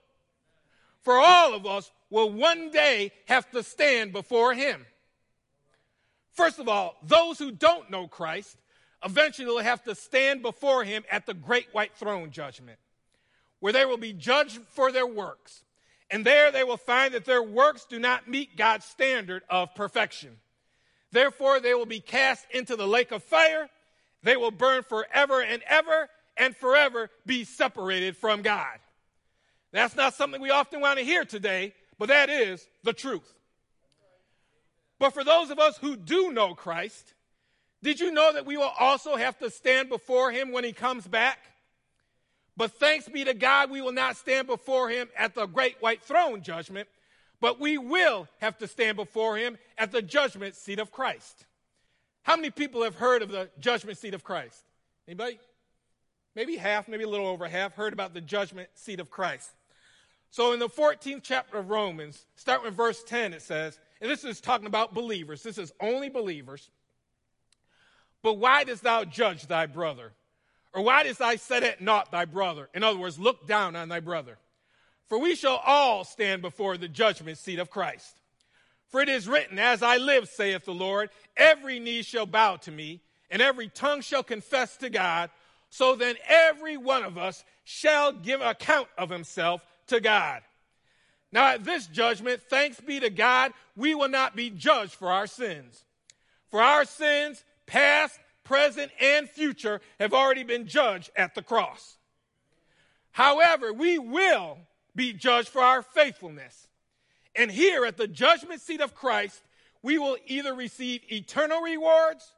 For 1.02 1.18
all 1.18 1.52
of 1.52 1.66
us 1.66 1.90
will 2.10 2.30
one 2.30 2.70
day 2.70 3.10
have 3.26 3.50
to 3.50 3.64
stand 3.64 4.12
before 4.12 4.54
Him. 4.54 4.86
First 6.32 6.60
of 6.60 6.68
all, 6.68 6.96
those 7.02 7.40
who 7.40 7.50
don't 7.50 7.90
know 7.90 8.06
Christ 8.06 8.56
eventually 9.04 9.46
will 9.48 9.58
have 9.58 9.82
to 9.82 9.96
stand 9.96 10.42
before 10.42 10.84
Him 10.84 11.02
at 11.10 11.26
the 11.26 11.34
great 11.34 11.66
white 11.72 11.96
throne 11.96 12.30
judgment, 12.30 12.78
where 13.58 13.72
they 13.72 13.84
will 13.84 13.98
be 13.98 14.12
judged 14.12 14.60
for 14.68 14.92
their 14.92 15.06
works. 15.06 15.64
And 16.08 16.24
there 16.24 16.52
they 16.52 16.64
will 16.64 16.76
find 16.76 17.14
that 17.14 17.24
their 17.24 17.42
works 17.42 17.84
do 17.84 17.98
not 17.98 18.28
meet 18.28 18.56
God's 18.56 18.84
standard 18.84 19.42
of 19.50 19.74
perfection. 19.74 20.36
Therefore, 21.10 21.58
they 21.58 21.74
will 21.74 21.86
be 21.86 22.00
cast 22.00 22.46
into 22.52 22.76
the 22.76 22.86
lake 22.86 23.10
of 23.10 23.24
fire 23.24 23.68
they 24.22 24.36
will 24.36 24.50
burn 24.50 24.82
forever 24.82 25.40
and 25.40 25.62
ever 25.66 26.08
and 26.40 26.56
forever 26.56 27.10
be 27.26 27.44
separated 27.44 28.16
from 28.16 28.40
God. 28.40 28.78
That's 29.72 29.94
not 29.94 30.14
something 30.14 30.40
we 30.40 30.50
often 30.50 30.80
want 30.80 30.98
to 30.98 31.04
hear 31.04 31.24
today, 31.24 31.74
but 31.98 32.08
that 32.08 32.30
is 32.30 32.66
the 32.82 32.94
truth. 32.94 33.30
But 34.98 35.12
for 35.12 35.22
those 35.22 35.50
of 35.50 35.58
us 35.58 35.76
who 35.76 35.96
do 35.96 36.32
know 36.32 36.54
Christ, 36.54 37.14
did 37.82 38.00
you 38.00 38.10
know 38.10 38.32
that 38.32 38.46
we 38.46 38.56
will 38.56 38.72
also 38.78 39.16
have 39.16 39.38
to 39.38 39.50
stand 39.50 39.90
before 39.90 40.32
him 40.32 40.50
when 40.50 40.64
he 40.64 40.72
comes 40.72 41.06
back? 41.06 41.38
But 42.56 42.72
thanks 42.72 43.08
be 43.08 43.22
to 43.24 43.34
God, 43.34 43.70
we 43.70 43.82
will 43.82 43.92
not 43.92 44.16
stand 44.16 44.46
before 44.46 44.88
him 44.88 45.08
at 45.16 45.34
the 45.34 45.46
great 45.46 45.76
white 45.80 46.02
throne 46.02 46.42
judgment, 46.42 46.88
but 47.40 47.60
we 47.60 47.76
will 47.76 48.28
have 48.40 48.56
to 48.58 48.66
stand 48.66 48.96
before 48.96 49.36
him 49.36 49.58
at 49.76 49.92
the 49.92 50.02
judgment 50.02 50.56
seat 50.56 50.78
of 50.78 50.90
Christ. 50.90 51.46
How 52.22 52.36
many 52.36 52.50
people 52.50 52.82
have 52.82 52.96
heard 52.96 53.22
of 53.22 53.30
the 53.30 53.50
judgment 53.60 53.98
seat 53.98 54.14
of 54.14 54.24
Christ? 54.24 54.64
Anybody? 55.06 55.38
Maybe 56.36 56.56
half, 56.56 56.88
maybe 56.88 57.04
a 57.04 57.08
little 57.08 57.26
over 57.26 57.48
half, 57.48 57.74
heard 57.74 57.92
about 57.92 58.14
the 58.14 58.20
judgment 58.20 58.68
seat 58.74 59.00
of 59.00 59.10
Christ. 59.10 59.50
So 60.30 60.52
in 60.52 60.60
the 60.60 60.68
14th 60.68 61.22
chapter 61.22 61.58
of 61.58 61.70
Romans, 61.70 62.24
start 62.36 62.62
with 62.62 62.74
verse 62.74 63.02
10, 63.02 63.34
it 63.34 63.42
says, 63.42 63.78
and 64.00 64.10
this 64.10 64.24
is 64.24 64.40
talking 64.40 64.66
about 64.66 64.94
believers, 64.94 65.42
this 65.42 65.58
is 65.58 65.72
only 65.80 66.08
believers. 66.08 66.70
But 68.22 68.34
why 68.34 68.64
dost 68.64 68.82
thou 68.82 69.04
judge 69.04 69.46
thy 69.46 69.66
brother? 69.66 70.12
Or 70.72 70.82
why 70.82 71.02
dost 71.02 71.18
thou 71.18 71.34
set 71.36 71.64
at 71.64 71.80
naught 71.80 72.12
thy 72.12 72.26
brother? 72.26 72.68
In 72.74 72.84
other 72.84 72.98
words, 72.98 73.18
look 73.18 73.46
down 73.46 73.74
on 73.74 73.88
thy 73.88 74.00
brother. 74.00 74.38
For 75.08 75.18
we 75.18 75.34
shall 75.34 75.60
all 75.66 76.04
stand 76.04 76.42
before 76.42 76.76
the 76.76 76.88
judgment 76.88 77.38
seat 77.38 77.58
of 77.58 77.70
Christ. 77.70 78.20
For 78.88 79.00
it 79.00 79.08
is 79.08 79.28
written, 79.28 79.58
As 79.58 79.82
I 79.82 79.96
live, 79.96 80.28
saith 80.28 80.64
the 80.64 80.74
Lord, 80.74 81.10
every 81.36 81.80
knee 81.80 82.02
shall 82.02 82.26
bow 82.26 82.56
to 82.56 82.70
me, 82.70 83.00
and 83.30 83.42
every 83.42 83.68
tongue 83.68 84.00
shall 84.00 84.22
confess 84.22 84.76
to 84.78 84.90
God. 84.90 85.30
So 85.70 85.94
then 85.94 86.16
every 86.28 86.76
one 86.76 87.04
of 87.04 87.16
us 87.16 87.44
shall 87.64 88.12
give 88.12 88.40
account 88.40 88.88
of 88.98 89.08
himself 89.08 89.64
to 89.86 90.00
God. 90.00 90.42
Now, 91.32 91.52
at 91.52 91.64
this 91.64 91.86
judgment, 91.86 92.42
thanks 92.42 92.80
be 92.80 92.98
to 93.00 93.08
God, 93.08 93.52
we 93.76 93.94
will 93.94 94.08
not 94.08 94.34
be 94.34 94.50
judged 94.50 94.92
for 94.92 95.12
our 95.12 95.28
sins. 95.28 95.84
For 96.50 96.60
our 96.60 96.84
sins, 96.84 97.44
past, 97.66 98.18
present, 98.42 98.90
and 99.00 99.30
future, 99.30 99.80
have 100.00 100.12
already 100.12 100.42
been 100.42 100.66
judged 100.66 101.10
at 101.14 101.36
the 101.36 101.42
cross. 101.42 101.96
However, 103.12 103.72
we 103.72 103.98
will 104.00 104.58
be 104.96 105.12
judged 105.12 105.48
for 105.48 105.62
our 105.62 105.82
faithfulness. 105.82 106.66
And 107.36 107.48
here 107.48 107.84
at 107.84 107.96
the 107.96 108.08
judgment 108.08 108.60
seat 108.60 108.80
of 108.80 108.96
Christ, 108.96 109.40
we 109.82 109.98
will 109.98 110.16
either 110.26 110.52
receive 110.52 111.02
eternal 111.10 111.60
rewards 111.60 112.34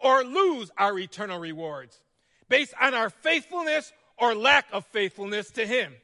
or 0.00 0.24
lose 0.24 0.72
our 0.76 0.98
eternal 0.98 1.38
rewards 1.38 2.00
based 2.52 2.74
on 2.78 2.92
our 2.92 3.08
faithfulness 3.08 3.94
or 4.18 4.34
lack 4.34 4.66
of 4.72 4.84
faithfulness 4.84 5.50
to 5.52 5.66
Him. 5.66 5.94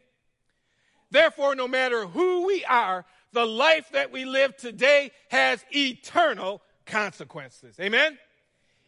Therefore, 1.10 1.54
no 1.54 1.68
matter 1.68 2.06
who 2.06 2.46
we 2.46 2.64
are, 2.64 3.04
the 3.34 3.44
life 3.44 3.90
that 3.92 4.12
we 4.12 4.24
live 4.24 4.56
today 4.56 5.10
has 5.30 5.62
eternal 5.72 6.62
consequences. 6.86 7.76
Amen? 7.78 8.16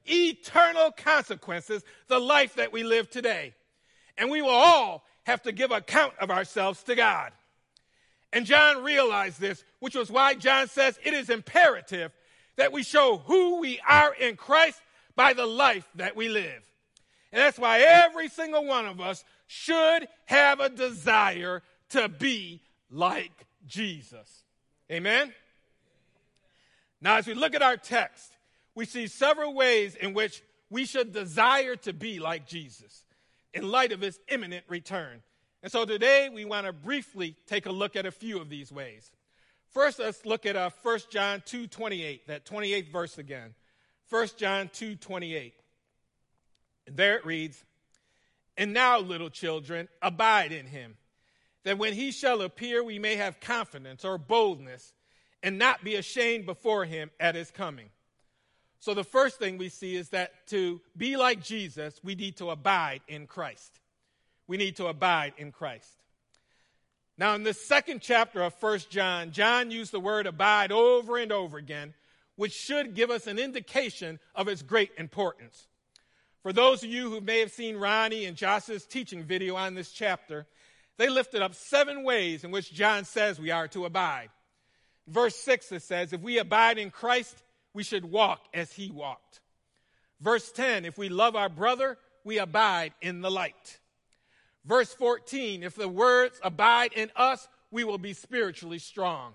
Eternal 0.06 0.90
consequences, 0.90 1.84
the 2.08 2.18
life 2.18 2.54
that 2.54 2.72
we 2.72 2.82
live 2.82 3.10
today. 3.10 3.52
And 4.16 4.30
we 4.30 4.40
will 4.40 4.48
all 4.48 5.04
have 5.24 5.42
to 5.42 5.52
give 5.52 5.70
account 5.70 6.14
of 6.18 6.30
ourselves 6.30 6.82
to 6.84 6.94
God. 6.94 7.30
And 8.32 8.46
John 8.46 8.82
realized 8.82 9.38
this, 9.38 9.62
which 9.80 9.94
was 9.94 10.10
why 10.10 10.32
John 10.32 10.66
says 10.66 10.98
it 11.04 11.12
is 11.12 11.28
imperative 11.28 12.10
that 12.56 12.72
we 12.72 12.82
show 12.82 13.18
who 13.18 13.60
we 13.60 13.80
are 13.86 14.14
in 14.14 14.36
Christ 14.36 14.80
by 15.14 15.34
the 15.34 15.44
life 15.44 15.86
that 15.96 16.16
we 16.16 16.30
live. 16.30 16.62
And 17.32 17.40
that's 17.40 17.58
why 17.58 17.80
every 17.80 18.28
single 18.28 18.64
one 18.64 18.86
of 18.86 19.00
us 19.00 19.24
should 19.46 20.08
have 20.26 20.60
a 20.60 20.68
desire 20.68 21.62
to 21.90 22.08
be 22.08 22.60
like 22.90 23.46
Jesus. 23.66 24.42
Amen? 24.90 25.32
Now, 27.00 27.16
as 27.16 27.26
we 27.26 27.34
look 27.34 27.54
at 27.54 27.62
our 27.62 27.76
text, 27.76 28.32
we 28.74 28.84
see 28.84 29.06
several 29.06 29.54
ways 29.54 29.94
in 29.94 30.12
which 30.12 30.42
we 30.68 30.84
should 30.84 31.12
desire 31.12 31.76
to 31.76 31.92
be 31.92 32.18
like 32.18 32.46
Jesus 32.46 33.04
in 33.52 33.68
light 33.68 33.92
of 33.92 34.00
his 34.00 34.18
imminent 34.28 34.64
return. 34.68 35.22
And 35.62 35.70
so 35.70 35.84
today 35.84 36.28
we 36.32 36.44
want 36.44 36.66
to 36.66 36.72
briefly 36.72 37.36
take 37.46 37.66
a 37.66 37.72
look 37.72 37.96
at 37.96 38.06
a 38.06 38.10
few 38.10 38.40
of 38.40 38.48
these 38.48 38.72
ways. 38.72 39.10
First, 39.68 39.98
let's 39.98 40.24
look 40.24 40.46
at 40.46 40.56
uh, 40.56 40.70
1 40.82 40.98
John 41.10 41.42
2 41.46 41.66
28, 41.66 42.26
that 42.26 42.44
28th 42.44 42.88
verse 42.88 43.18
again. 43.18 43.54
1 44.08 44.28
John 44.36 44.70
2 44.72 44.96
28. 44.96 45.54
And 46.90 46.96
there 46.96 47.16
it 47.16 47.24
reads, 47.24 47.62
And 48.56 48.72
now, 48.72 48.98
little 48.98 49.30
children, 49.30 49.86
abide 50.02 50.50
in 50.50 50.66
him, 50.66 50.96
that 51.62 51.78
when 51.78 51.92
he 51.92 52.10
shall 52.10 52.42
appear, 52.42 52.82
we 52.82 52.98
may 52.98 53.14
have 53.14 53.38
confidence 53.38 54.04
or 54.04 54.18
boldness 54.18 54.92
and 55.40 55.56
not 55.56 55.84
be 55.84 55.94
ashamed 55.94 56.46
before 56.46 56.84
him 56.84 57.12
at 57.20 57.36
his 57.36 57.52
coming. 57.52 57.90
So, 58.80 58.92
the 58.92 59.04
first 59.04 59.38
thing 59.38 59.56
we 59.56 59.68
see 59.68 59.94
is 59.94 60.08
that 60.08 60.48
to 60.48 60.80
be 60.96 61.16
like 61.16 61.44
Jesus, 61.44 62.00
we 62.02 62.16
need 62.16 62.38
to 62.38 62.50
abide 62.50 63.02
in 63.06 63.28
Christ. 63.28 63.78
We 64.48 64.56
need 64.56 64.76
to 64.76 64.88
abide 64.88 65.34
in 65.38 65.52
Christ. 65.52 66.02
Now, 67.16 67.36
in 67.36 67.44
the 67.44 67.54
second 67.54 68.00
chapter 68.00 68.42
of 68.42 68.52
First 68.54 68.90
John, 68.90 69.30
John 69.30 69.70
used 69.70 69.92
the 69.92 70.00
word 70.00 70.26
abide 70.26 70.72
over 70.72 71.18
and 71.18 71.30
over 71.30 71.56
again, 71.56 71.94
which 72.34 72.52
should 72.52 72.96
give 72.96 73.10
us 73.10 73.28
an 73.28 73.38
indication 73.38 74.18
of 74.34 74.48
its 74.48 74.62
great 74.62 74.90
importance. 74.98 75.68
For 76.42 76.52
those 76.52 76.82
of 76.82 76.90
you 76.90 77.10
who 77.10 77.20
may 77.20 77.40
have 77.40 77.50
seen 77.50 77.76
Ronnie 77.76 78.24
and 78.24 78.36
Josh's 78.36 78.86
teaching 78.86 79.24
video 79.24 79.56
on 79.56 79.74
this 79.74 79.92
chapter, 79.92 80.46
they 80.96 81.08
lifted 81.08 81.42
up 81.42 81.54
seven 81.54 82.02
ways 82.02 82.44
in 82.44 82.50
which 82.50 82.72
John 82.72 83.04
says 83.04 83.38
we 83.38 83.50
are 83.50 83.68
to 83.68 83.84
abide. 83.84 84.30
Verse 85.06 85.36
6, 85.36 85.72
it 85.72 85.82
says, 85.82 86.12
If 86.12 86.20
we 86.20 86.38
abide 86.38 86.78
in 86.78 86.90
Christ, 86.90 87.42
we 87.74 87.82
should 87.82 88.04
walk 88.04 88.40
as 88.54 88.72
he 88.72 88.90
walked. 88.90 89.40
Verse 90.20 90.50
10, 90.52 90.84
if 90.84 90.96
we 90.96 91.08
love 91.08 91.36
our 91.36 91.48
brother, 91.48 91.98
we 92.24 92.38
abide 92.38 92.92
in 93.00 93.20
the 93.20 93.30
light. 93.30 93.80
Verse 94.64 94.92
14, 94.92 95.62
if 95.62 95.74
the 95.74 95.88
words 95.88 96.38
abide 96.42 96.92
in 96.92 97.10
us, 97.16 97.48
we 97.70 97.84
will 97.84 97.98
be 97.98 98.12
spiritually 98.12 98.78
strong. 98.78 99.32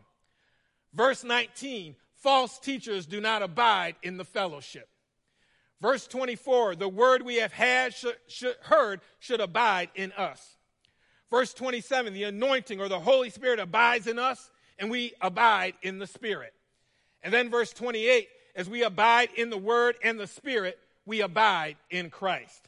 Verse 0.94 1.24
19, 1.24 1.96
false 2.16 2.60
teachers 2.60 3.06
do 3.06 3.20
not 3.20 3.42
abide 3.42 3.96
in 4.04 4.18
the 4.18 4.26
fellowship. 4.26 4.88
Verse 5.86 6.08
24, 6.08 6.78
the 6.78 6.90
word 6.90 7.22
we 7.22 7.36
have 7.36 7.54
had 7.54 7.94
heard 8.62 9.02
should 9.20 9.40
abide 9.40 9.90
in 9.94 10.12
us. 10.14 10.58
Verse 11.30 11.54
27, 11.54 12.12
the 12.12 12.24
anointing 12.24 12.82
or 12.82 12.90
the 12.90 13.00
Holy 13.00 13.30
Spirit 13.30 13.60
abides 13.60 14.08
in 14.08 14.18
us, 14.18 14.50
and 14.80 14.90
we 14.90 15.14
abide 15.22 15.76
in 15.84 16.00
the 16.00 16.08
Spirit. 16.08 16.56
And 17.22 17.32
then 17.32 17.52
verse 17.52 17.72
28 17.72 18.28
as 18.56 18.68
we 18.68 18.82
abide 18.82 19.30
in 19.38 19.52
the 19.52 19.60
Word 19.60 19.96
and 20.04 20.20
the 20.20 20.26
Spirit, 20.26 20.80
we 21.06 21.22
abide 21.22 21.78
in 21.92 22.10
Christ. 22.10 22.68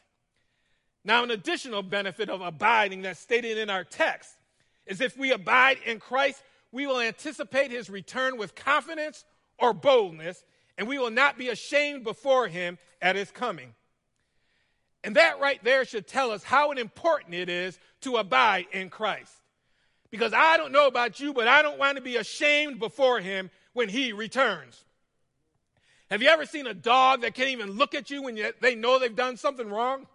Now, 1.04 1.24
an 1.24 1.32
additional 1.32 1.82
benefit 1.82 2.30
of 2.30 2.40
abiding 2.40 3.02
that's 3.02 3.18
stated 3.18 3.58
in 3.58 3.68
our 3.68 3.82
text 3.82 4.30
is 4.86 5.00
if 5.00 5.18
we 5.18 5.32
abide 5.32 5.78
in 5.84 5.98
Christ, 5.98 6.40
we 6.70 6.86
will 6.86 7.00
anticipate 7.00 7.72
his 7.72 7.90
return 7.90 8.38
with 8.38 8.54
confidence 8.54 9.24
or 9.58 9.72
boldness, 9.72 10.44
and 10.78 10.86
we 10.86 10.98
will 10.98 11.10
not 11.10 11.36
be 11.36 11.48
ashamed 11.48 12.04
before 12.04 12.46
him 12.46 12.78
at 13.02 13.16
his 13.16 13.30
coming. 13.30 13.74
And 15.04 15.16
that 15.16 15.40
right 15.40 15.62
there 15.62 15.84
should 15.84 16.06
tell 16.06 16.30
us 16.30 16.44
how 16.44 16.70
important 16.70 17.34
it 17.34 17.48
is 17.48 17.78
to 18.02 18.16
abide 18.16 18.66
in 18.72 18.88
Christ. 18.88 19.32
Because 20.10 20.32
I 20.32 20.56
don't 20.56 20.72
know 20.72 20.86
about 20.86 21.20
you, 21.20 21.34
but 21.34 21.48
I 21.48 21.62
don't 21.62 21.78
want 21.78 21.96
to 21.96 22.02
be 22.02 22.16
ashamed 22.16 22.78
before 22.78 23.20
him 23.20 23.50
when 23.74 23.88
he 23.88 24.12
returns. 24.12 24.84
Have 26.10 26.22
you 26.22 26.28
ever 26.28 26.46
seen 26.46 26.66
a 26.66 26.74
dog 26.74 27.20
that 27.20 27.34
can't 27.34 27.50
even 27.50 27.72
look 27.72 27.94
at 27.94 28.10
you 28.10 28.22
when 28.22 28.36
you, 28.36 28.52
they 28.60 28.74
know 28.74 28.98
they've 28.98 29.14
done 29.14 29.36
something 29.36 29.68
wrong? 29.68 30.06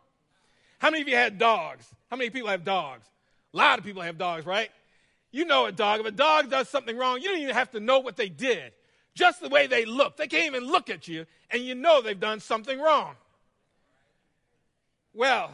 How 0.79 0.89
many 0.89 1.01
of 1.01 1.08
you 1.08 1.15
had 1.15 1.38
dogs? 1.38 1.86
How 2.10 2.17
many 2.17 2.29
people 2.29 2.50
have 2.50 2.63
dogs? 2.63 3.05
A 3.53 3.58
lot 3.58 3.77
of 3.77 3.86
people 3.86 4.01
have 4.01 4.17
dogs, 4.17 4.46
right? 4.46 4.72
You 5.32 5.46
know 5.46 5.65
a 5.65 5.72
dog. 5.72 6.00
If 6.00 6.05
a 6.08 6.12
dog 6.12 6.50
does 6.50 6.70
something 6.70 6.98
wrong, 6.98 7.22
you 7.22 7.29
don't 7.29 7.39
even 7.39 7.53
have 7.53 7.72
to 7.72 7.79
know 7.79 8.00
what 8.00 8.15
they 8.15 8.29
did. 8.29 8.72
Just 9.15 9.41
the 9.41 9.50
way 9.50 9.67
they 9.67 9.86
look. 9.86 10.17
They 10.17 10.27
can't 10.27 10.48
even 10.48 10.67
look 10.67 10.89
at 10.89 11.08
you, 11.08 11.25
and 11.51 11.62
you 11.62 11.75
know 11.75 12.01
they've 12.01 12.20
done 12.20 12.39
something 12.39 12.79
wrong. 12.79 13.15
Well, 15.13 15.51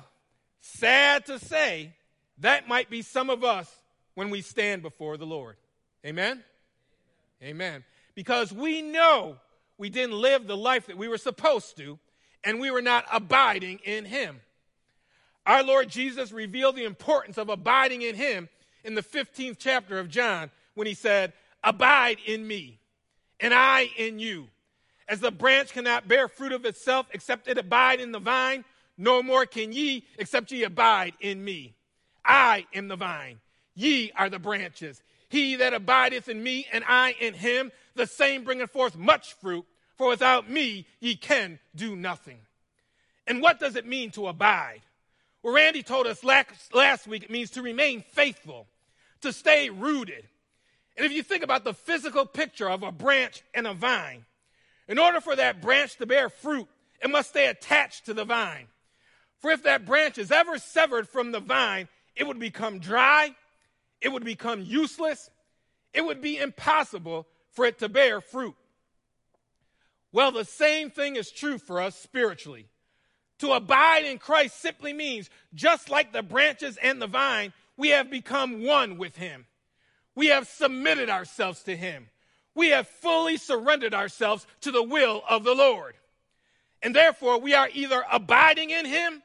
sad 0.61 1.25
to 1.25 1.39
say, 1.39 1.93
that 2.39 2.67
might 2.67 2.89
be 2.89 3.01
some 3.01 3.29
of 3.29 3.43
us 3.43 3.69
when 4.15 4.29
we 4.29 4.41
stand 4.41 4.81
before 4.81 5.17
the 5.17 5.25
Lord. 5.25 5.57
Amen? 6.05 6.43
Amen. 7.43 7.83
Because 8.15 8.53
we 8.53 8.81
know 8.81 9.37
we 9.77 9.89
didn't 9.89 10.15
live 10.15 10.47
the 10.47 10.57
life 10.57 10.87
that 10.87 10.97
we 10.97 11.07
were 11.07 11.17
supposed 11.17 11.77
to, 11.77 11.99
and 12.43 12.59
we 12.59 12.71
were 12.71 12.81
not 12.81 13.05
abiding 13.11 13.79
in 13.83 14.05
Him. 14.05 14.39
Our 15.45 15.63
Lord 15.63 15.89
Jesus 15.89 16.31
revealed 16.31 16.75
the 16.75 16.85
importance 16.85 17.37
of 17.37 17.49
abiding 17.49 18.01
in 18.01 18.15
Him 18.15 18.47
in 18.83 18.95
the 18.95 19.03
15th 19.03 19.57
chapter 19.59 19.99
of 19.99 20.09
John 20.09 20.49
when 20.75 20.87
He 20.87 20.93
said, 20.93 21.33
Abide 21.63 22.17
in 22.25 22.47
me, 22.47 22.78
and 23.39 23.53
I 23.53 23.89
in 23.97 24.19
you. 24.19 24.47
As 25.07 25.19
the 25.19 25.31
branch 25.31 25.73
cannot 25.73 26.07
bear 26.07 26.27
fruit 26.27 26.51
of 26.51 26.65
itself 26.65 27.07
except 27.11 27.47
it 27.47 27.57
abide 27.57 27.99
in 27.99 28.11
the 28.11 28.19
vine, 28.19 28.63
no 28.97 29.23
more 29.23 29.45
can 29.45 29.73
ye 29.73 30.05
except 30.17 30.51
ye 30.51 30.63
abide 30.63 31.13
in 31.19 31.43
me. 31.43 31.73
I 32.23 32.65
am 32.73 32.87
the 32.87 32.95
vine, 32.95 33.39
ye 33.73 34.11
are 34.15 34.29
the 34.29 34.39
branches. 34.39 35.01
He 35.29 35.55
that 35.55 35.73
abideth 35.73 36.27
in 36.27 36.43
me 36.43 36.67
and 36.71 36.83
I 36.87 37.15
in 37.19 37.33
him, 37.33 37.71
the 37.95 38.07
same 38.07 38.43
bringeth 38.43 38.71
forth 38.71 38.97
much 38.97 39.33
fruit, 39.35 39.65
for 39.95 40.07
without 40.07 40.49
me 40.49 40.85
ye 40.99 41.15
can 41.15 41.59
do 41.75 41.95
nothing. 41.95 42.39
And 43.25 43.41
what 43.41 43.59
does 43.59 43.75
it 43.75 43.85
mean 43.85 44.11
to 44.11 44.27
abide? 44.27 44.81
Well, 45.43 45.53
Randy 45.53 45.83
told 45.83 46.07
us 46.07 46.23
last 46.23 47.07
week 47.07 47.23
it 47.23 47.29
means 47.29 47.51
to 47.51 47.61
remain 47.61 48.01
faithful, 48.01 48.67
to 49.21 49.31
stay 49.31 49.69
rooted. 49.69 50.27
And 50.99 51.05
if 51.07 51.11
you 51.11 51.23
think 51.23 51.43
about 51.43 51.63
the 51.63 51.73
physical 51.73 52.27
picture 52.27 52.69
of 52.69 52.83
a 52.83 52.91
branch 52.91 53.41
and 53.55 53.65
a 53.65 53.73
vine, 53.73 54.25
in 54.87 54.99
order 54.99 55.19
for 55.19 55.35
that 55.35 55.61
branch 55.61 55.95
to 55.95 56.05
bear 56.05 56.29
fruit, 56.29 56.67
it 57.01 57.09
must 57.09 57.29
stay 57.29 57.47
attached 57.47 58.05
to 58.05 58.13
the 58.13 58.25
vine. 58.25 58.67
For 59.39 59.49
if 59.49 59.63
that 59.63 59.85
branch 59.85 60.19
is 60.19 60.31
ever 60.31 60.59
severed 60.59 61.09
from 61.09 61.31
the 61.31 61.39
vine, 61.39 61.87
it 62.15 62.27
would 62.27 62.39
become 62.39 62.77
dry 62.77 63.33
it 64.01 64.09
would 64.09 64.23
become 64.23 64.61
useless. 64.61 65.29
It 65.93 66.05
would 66.05 66.21
be 66.21 66.37
impossible 66.37 67.27
for 67.51 67.65
it 67.65 67.79
to 67.79 67.89
bear 67.89 68.21
fruit. 68.21 68.55
Well, 70.11 70.31
the 70.31 70.45
same 70.45 70.89
thing 70.89 71.15
is 71.15 71.31
true 71.31 71.57
for 71.57 71.81
us 71.81 71.95
spiritually. 71.95 72.67
To 73.39 73.53
abide 73.53 74.05
in 74.05 74.17
Christ 74.17 74.59
simply 74.59 74.91
means, 74.93 75.29
just 75.53 75.89
like 75.89 76.11
the 76.11 76.23
branches 76.23 76.77
and 76.81 77.01
the 77.01 77.07
vine, 77.07 77.53
we 77.77 77.89
have 77.89 78.09
become 78.09 78.63
one 78.63 78.97
with 78.97 79.15
Him. 79.15 79.45
We 80.15 80.27
have 80.27 80.47
submitted 80.47 81.09
ourselves 81.09 81.63
to 81.63 81.75
Him. 81.75 82.07
We 82.55 82.69
have 82.69 82.87
fully 82.87 83.37
surrendered 83.37 83.93
ourselves 83.93 84.45
to 84.61 84.71
the 84.71 84.83
will 84.83 85.23
of 85.29 85.43
the 85.43 85.55
Lord. 85.55 85.95
And 86.81 86.95
therefore, 86.95 87.39
we 87.39 87.53
are 87.53 87.69
either 87.73 88.03
abiding 88.11 88.69
in 88.69 88.85
Him, 88.85 89.21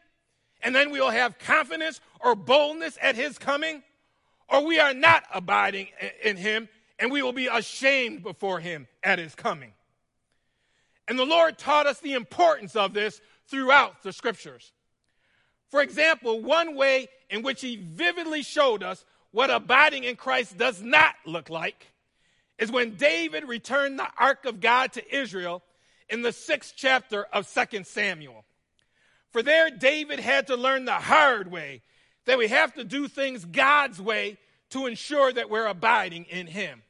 and 0.62 0.74
then 0.74 0.90
we 0.90 1.00
will 1.00 1.10
have 1.10 1.38
confidence 1.38 2.00
or 2.20 2.34
boldness 2.34 2.98
at 3.00 3.16
His 3.16 3.38
coming, 3.38 3.82
or 4.48 4.64
we 4.64 4.78
are 4.78 4.94
not 4.94 5.24
abiding 5.32 5.88
in 6.22 6.36
him, 6.36 6.68
and 6.98 7.10
we 7.10 7.22
will 7.22 7.32
be 7.32 7.46
ashamed 7.46 8.22
before 8.22 8.60
him 8.60 8.86
at 9.02 9.18
his 9.18 9.34
coming. 9.34 9.72
And 11.08 11.18
the 11.18 11.24
Lord 11.24 11.58
taught 11.58 11.86
us 11.86 12.00
the 12.00 12.14
importance 12.14 12.76
of 12.76 12.94
this 12.94 13.20
throughout 13.48 14.02
the 14.02 14.12
scriptures. 14.12 14.72
For 15.70 15.82
example, 15.82 16.40
one 16.40 16.76
way 16.76 17.08
in 17.28 17.42
which 17.42 17.60
he 17.60 17.76
vividly 17.76 18.42
showed 18.42 18.82
us 18.82 19.04
what 19.34 19.50
abiding 19.50 20.04
in 20.04 20.14
Christ 20.14 20.56
does 20.56 20.80
not 20.80 21.16
look 21.26 21.50
like 21.50 21.88
is 22.56 22.70
when 22.70 22.94
David 22.94 23.42
returned 23.48 23.98
the 23.98 24.06
ark 24.16 24.44
of 24.44 24.60
God 24.60 24.92
to 24.92 25.16
Israel 25.16 25.60
in 26.08 26.22
the 26.22 26.30
sixth 26.30 26.74
chapter 26.76 27.24
of 27.24 27.52
2 27.52 27.82
Samuel. 27.82 28.44
For 29.32 29.42
there, 29.42 29.70
David 29.70 30.20
had 30.20 30.46
to 30.46 30.56
learn 30.56 30.84
the 30.84 30.92
hard 30.92 31.50
way 31.50 31.82
that 32.26 32.38
we 32.38 32.46
have 32.46 32.74
to 32.74 32.84
do 32.84 33.08
things 33.08 33.44
God's 33.44 34.00
way 34.00 34.38
to 34.70 34.86
ensure 34.86 35.32
that 35.32 35.50
we're 35.50 35.66
abiding 35.66 36.26
in 36.26 36.46
Him. 36.46 36.82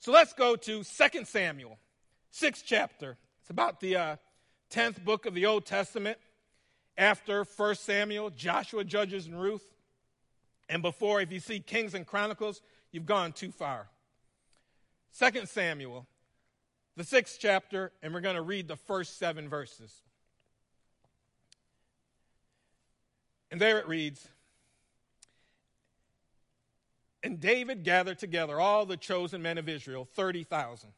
So 0.00 0.12
let's 0.12 0.34
go 0.34 0.56
to 0.56 0.84
2 0.84 1.24
Samuel, 1.24 1.78
sixth 2.30 2.64
chapter. 2.66 3.16
It's 3.40 3.50
about 3.50 3.80
the 3.80 3.96
uh, 3.96 4.16
10th 4.72 5.02
book 5.02 5.24
of 5.24 5.32
the 5.32 5.46
Old 5.46 5.64
Testament 5.64 6.18
after 6.98 7.44
1 7.44 7.74
Samuel, 7.76 8.28
Joshua, 8.28 8.84
Judges, 8.84 9.24
and 9.24 9.40
Ruth. 9.40 9.64
And 10.72 10.80
before, 10.80 11.20
if 11.20 11.30
you 11.30 11.38
see 11.38 11.60
Kings 11.60 11.92
and 11.92 12.06
Chronicles, 12.06 12.62
you've 12.92 13.04
gone 13.04 13.32
too 13.32 13.50
far. 13.50 13.88
2 15.18 15.44
Samuel, 15.44 16.06
the 16.96 17.04
sixth 17.04 17.36
chapter, 17.38 17.92
and 18.02 18.14
we're 18.14 18.22
going 18.22 18.36
to 18.36 18.42
read 18.42 18.68
the 18.68 18.76
first 18.76 19.18
seven 19.18 19.50
verses. 19.50 19.92
And 23.50 23.60
there 23.60 23.78
it 23.80 23.86
reads 23.86 24.26
And 27.22 27.38
David 27.38 27.84
gathered 27.84 28.18
together 28.18 28.58
all 28.58 28.86
the 28.86 28.96
chosen 28.96 29.42
men 29.42 29.58
of 29.58 29.68
Israel, 29.68 30.08
30,000. 30.14 30.88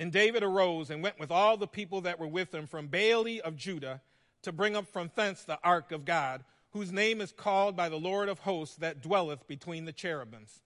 And 0.00 0.10
David 0.10 0.42
arose 0.42 0.90
and 0.90 1.00
went 1.00 1.20
with 1.20 1.30
all 1.30 1.56
the 1.56 1.68
people 1.68 2.00
that 2.00 2.18
were 2.18 2.26
with 2.26 2.52
him 2.52 2.66
from 2.66 2.88
Baale 2.88 3.40
of 3.42 3.54
Judah 3.54 4.00
to 4.42 4.50
bring 4.50 4.74
up 4.74 4.88
from 4.88 5.12
thence 5.14 5.44
the 5.44 5.60
ark 5.62 5.92
of 5.92 6.04
God, 6.04 6.42
whose 6.72 6.92
name 6.92 7.20
is 7.20 7.32
called 7.32 7.76
by 7.76 7.88
the 7.88 7.98
Lord 7.98 8.28
of 8.28 8.40
hosts 8.40 8.76
that 8.76 9.02
dwelleth 9.02 9.46
between 9.46 9.84
the 9.84 9.92
cherubims. 9.92 10.60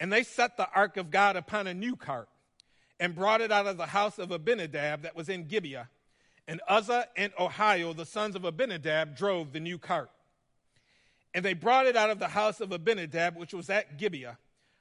And 0.00 0.12
they 0.12 0.22
set 0.22 0.56
the 0.56 0.68
ark 0.74 0.96
of 0.96 1.10
God 1.10 1.36
upon 1.36 1.66
a 1.66 1.74
new 1.74 1.96
cart 1.96 2.28
and 3.00 3.14
brought 3.14 3.40
it 3.40 3.50
out 3.50 3.66
of 3.66 3.76
the 3.76 3.86
house 3.86 4.18
of 4.18 4.30
Abinadab 4.30 5.02
that 5.02 5.16
was 5.16 5.28
in 5.28 5.48
Gibeah 5.48 5.88
and 6.48 6.62
Uzzah 6.66 7.06
and 7.14 7.32
Ahio, 7.34 7.94
the 7.94 8.06
sons 8.06 8.34
of 8.34 8.44
Abinadab, 8.46 9.14
drove 9.14 9.52
the 9.52 9.60
new 9.60 9.76
cart. 9.76 10.10
And 11.34 11.44
they 11.44 11.52
brought 11.52 11.86
it 11.86 11.94
out 11.94 12.08
of 12.08 12.18
the 12.18 12.28
house 12.28 12.60
of 12.62 12.72
Abinadab, 12.72 13.36
which 13.36 13.52
was 13.52 13.68
at 13.68 13.98
Gibeah, 13.98 14.38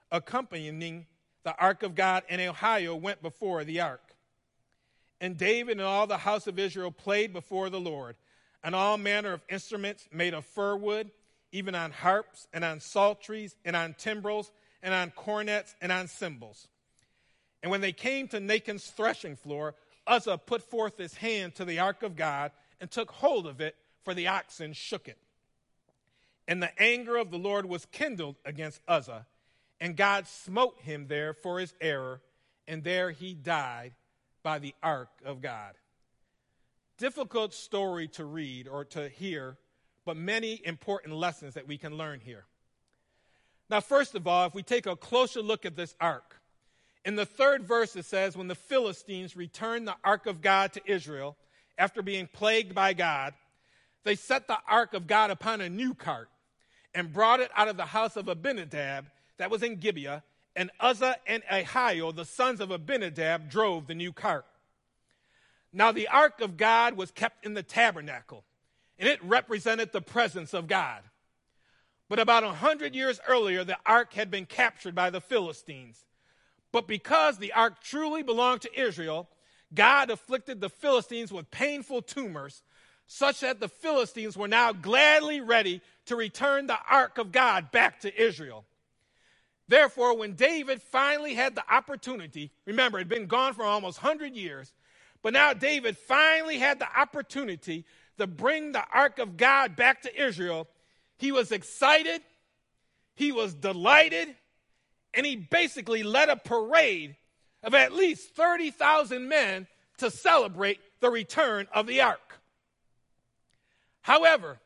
accompanying 0.09 1.05
the 1.43 1.55
ark 1.57 1.83
of 1.83 1.93
God, 1.93 2.23
and 2.29 2.41
Ahio 2.41 2.99
went 2.99 3.21
before 3.21 3.65
the 3.65 3.81
ark. 3.81 4.15
And 5.19 5.37
David 5.37 5.73
and 5.73 5.81
all 5.81 6.07
the 6.07 6.17
house 6.17 6.47
of 6.47 6.57
Israel 6.57 6.91
played 6.91 7.33
before 7.33 7.69
the 7.69 7.81
Lord, 7.81 8.15
and 8.67 8.75
all 8.75 8.97
manner 8.97 9.31
of 9.31 9.41
instruments 9.47 10.09
made 10.11 10.33
of 10.33 10.43
fir 10.43 10.75
wood, 10.75 11.09
even 11.53 11.73
on 11.73 11.89
harps, 11.89 12.49
and 12.51 12.65
on 12.65 12.81
psalteries, 12.81 13.55
and 13.63 13.77
on 13.77 13.95
timbrels, 13.97 14.51
and 14.83 14.93
on 14.93 15.09
cornets, 15.11 15.73
and 15.79 15.89
on 15.89 16.05
cymbals. 16.05 16.67
And 17.63 17.71
when 17.71 17.79
they 17.79 17.93
came 17.93 18.27
to 18.27 18.41
Nachon's 18.41 18.87
threshing 18.87 19.37
floor, 19.37 19.75
Uzzah 20.05 20.39
put 20.39 20.61
forth 20.61 20.97
his 20.97 21.13
hand 21.13 21.55
to 21.55 21.63
the 21.63 21.79
ark 21.79 22.03
of 22.03 22.17
God 22.17 22.51
and 22.81 22.91
took 22.91 23.09
hold 23.09 23.47
of 23.47 23.61
it, 23.61 23.73
for 24.03 24.13
the 24.13 24.27
oxen 24.27 24.73
shook 24.73 25.07
it. 25.07 25.17
And 26.45 26.61
the 26.61 26.77
anger 26.77 27.15
of 27.15 27.31
the 27.31 27.39
Lord 27.39 27.65
was 27.65 27.85
kindled 27.85 28.35
against 28.43 28.81
Uzzah, 28.85 29.27
and 29.79 29.95
God 29.95 30.27
smote 30.27 30.81
him 30.81 31.07
there 31.07 31.33
for 31.33 31.61
his 31.61 31.73
error, 31.79 32.19
and 32.67 32.83
there 32.83 33.11
he 33.11 33.33
died 33.33 33.93
by 34.43 34.59
the 34.59 34.75
ark 34.83 35.11
of 35.23 35.41
God. 35.41 35.75
Difficult 36.97 37.53
story 37.53 38.07
to 38.09 38.25
read 38.25 38.67
or 38.67 38.83
to 38.85 39.07
hear, 39.09 39.57
but 40.05 40.17
many 40.17 40.61
important 40.65 41.15
lessons 41.15 41.53
that 41.53 41.67
we 41.67 41.77
can 41.77 41.95
learn 41.95 42.19
here. 42.19 42.45
Now, 43.69 43.81
first 43.81 44.15
of 44.15 44.25
all, 44.25 44.47
if 44.47 44.55
we 44.55 44.63
take 44.63 44.85
a 44.85 44.95
closer 44.95 45.41
look 45.41 45.65
at 45.65 45.75
this 45.75 45.95
ark, 45.99 46.41
in 47.05 47.15
the 47.15 47.25
third 47.25 47.63
verse, 47.63 47.95
it 47.95 48.05
says, 48.05 48.35
When 48.35 48.47
the 48.47 48.55
Philistines 48.55 49.35
returned 49.35 49.87
the 49.87 49.95
ark 50.03 50.25
of 50.25 50.41
God 50.41 50.73
to 50.73 50.81
Israel 50.85 51.37
after 51.77 52.01
being 52.01 52.27
plagued 52.27 52.73
by 52.73 52.93
God, 52.93 53.33
they 54.03 54.15
set 54.15 54.47
the 54.47 54.57
ark 54.67 54.93
of 54.93 55.07
God 55.07 55.31
upon 55.31 55.61
a 55.61 55.69
new 55.69 55.93
cart 55.93 56.29
and 56.93 57.13
brought 57.13 57.39
it 57.39 57.51
out 57.55 57.67
of 57.67 57.77
the 57.77 57.85
house 57.85 58.15
of 58.17 58.27
Abinadab 58.27 59.05
that 59.37 59.51
was 59.51 59.61
in 59.61 59.75
Gibeah, 59.75 60.23
and 60.55 60.71
Uzzah 60.79 61.17
and 61.27 61.43
Ahio, 61.43 62.15
the 62.15 62.25
sons 62.25 62.59
of 62.59 62.71
Abinadab, 62.71 63.49
drove 63.49 63.85
the 63.85 63.93
new 63.93 64.11
cart. 64.11 64.45
Now, 65.73 65.91
the 65.91 66.07
ark 66.07 66.41
of 66.41 66.57
God 66.57 66.95
was 66.95 67.11
kept 67.11 67.45
in 67.45 67.53
the 67.53 67.63
tabernacle, 67.63 68.43
and 68.97 69.07
it 69.07 69.23
represented 69.23 69.91
the 69.91 70.01
presence 70.01 70.53
of 70.53 70.67
God. 70.67 71.01
But 72.09 72.19
about 72.19 72.43
a 72.43 72.53
hundred 72.53 72.95
years 72.95 73.19
earlier, 73.27 73.63
the 73.63 73.77
ark 73.85 74.13
had 74.13 74.31
been 74.31 74.45
captured 74.45 74.95
by 74.95 75.09
the 75.09 75.21
Philistines. 75.21 76.05
But 76.71 76.87
because 76.87 77.37
the 77.37 77.53
ark 77.53 77.81
truly 77.81 78.23
belonged 78.23 78.61
to 78.61 78.79
Israel, 78.79 79.29
God 79.73 80.09
afflicted 80.09 80.61
the 80.61 80.69
Philistines 80.69 81.31
with 81.31 81.51
painful 81.51 82.01
tumors, 82.01 82.63
such 83.07 83.41
that 83.41 83.59
the 83.59 83.67
Philistines 83.67 84.37
were 84.37 84.47
now 84.47 84.73
gladly 84.73 85.41
ready 85.41 85.81
to 86.05 86.15
return 86.15 86.67
the 86.67 86.77
ark 86.89 87.17
of 87.17 87.31
God 87.31 87.71
back 87.71 88.01
to 88.01 88.21
Israel. 88.21 88.65
Therefore, 89.67 90.15
when 90.15 90.33
David 90.33 90.81
finally 90.81 91.33
had 91.33 91.55
the 91.55 91.73
opportunity, 91.73 92.51
remember, 92.65 92.99
it 92.99 93.01
had 93.01 93.09
been 93.09 93.27
gone 93.27 93.53
for 93.53 93.63
almost 93.63 94.01
100 94.01 94.33
years, 94.33 94.71
but 95.27 95.33
now 95.33 95.51
David 95.51 95.97
finally 95.97 96.57
had 96.57 96.79
the 96.79 96.87
opportunity 96.97 97.83
to 98.17 98.25
bring 98.25 98.71
the 98.71 98.85
ark 98.93 99.19
of 99.19 99.35
God 99.35 99.75
back 99.75 100.03
to 100.03 100.25
Israel. 100.25 100.69
He 101.17 101.33
was 101.33 101.51
excited, 101.51 102.21
he 103.13 103.33
was 103.33 103.53
delighted, 103.53 104.33
and 105.13 105.25
he 105.25 105.35
basically 105.35 106.01
led 106.01 106.29
a 106.29 106.37
parade 106.37 107.17
of 107.61 107.75
at 107.75 107.91
least 107.91 108.37
30,000 108.37 109.27
men 109.27 109.67
to 109.97 110.09
celebrate 110.09 110.79
the 111.01 111.09
return 111.09 111.67
of 111.73 111.87
the 111.87 111.99
ark. 111.99 112.39
However, 114.03 114.61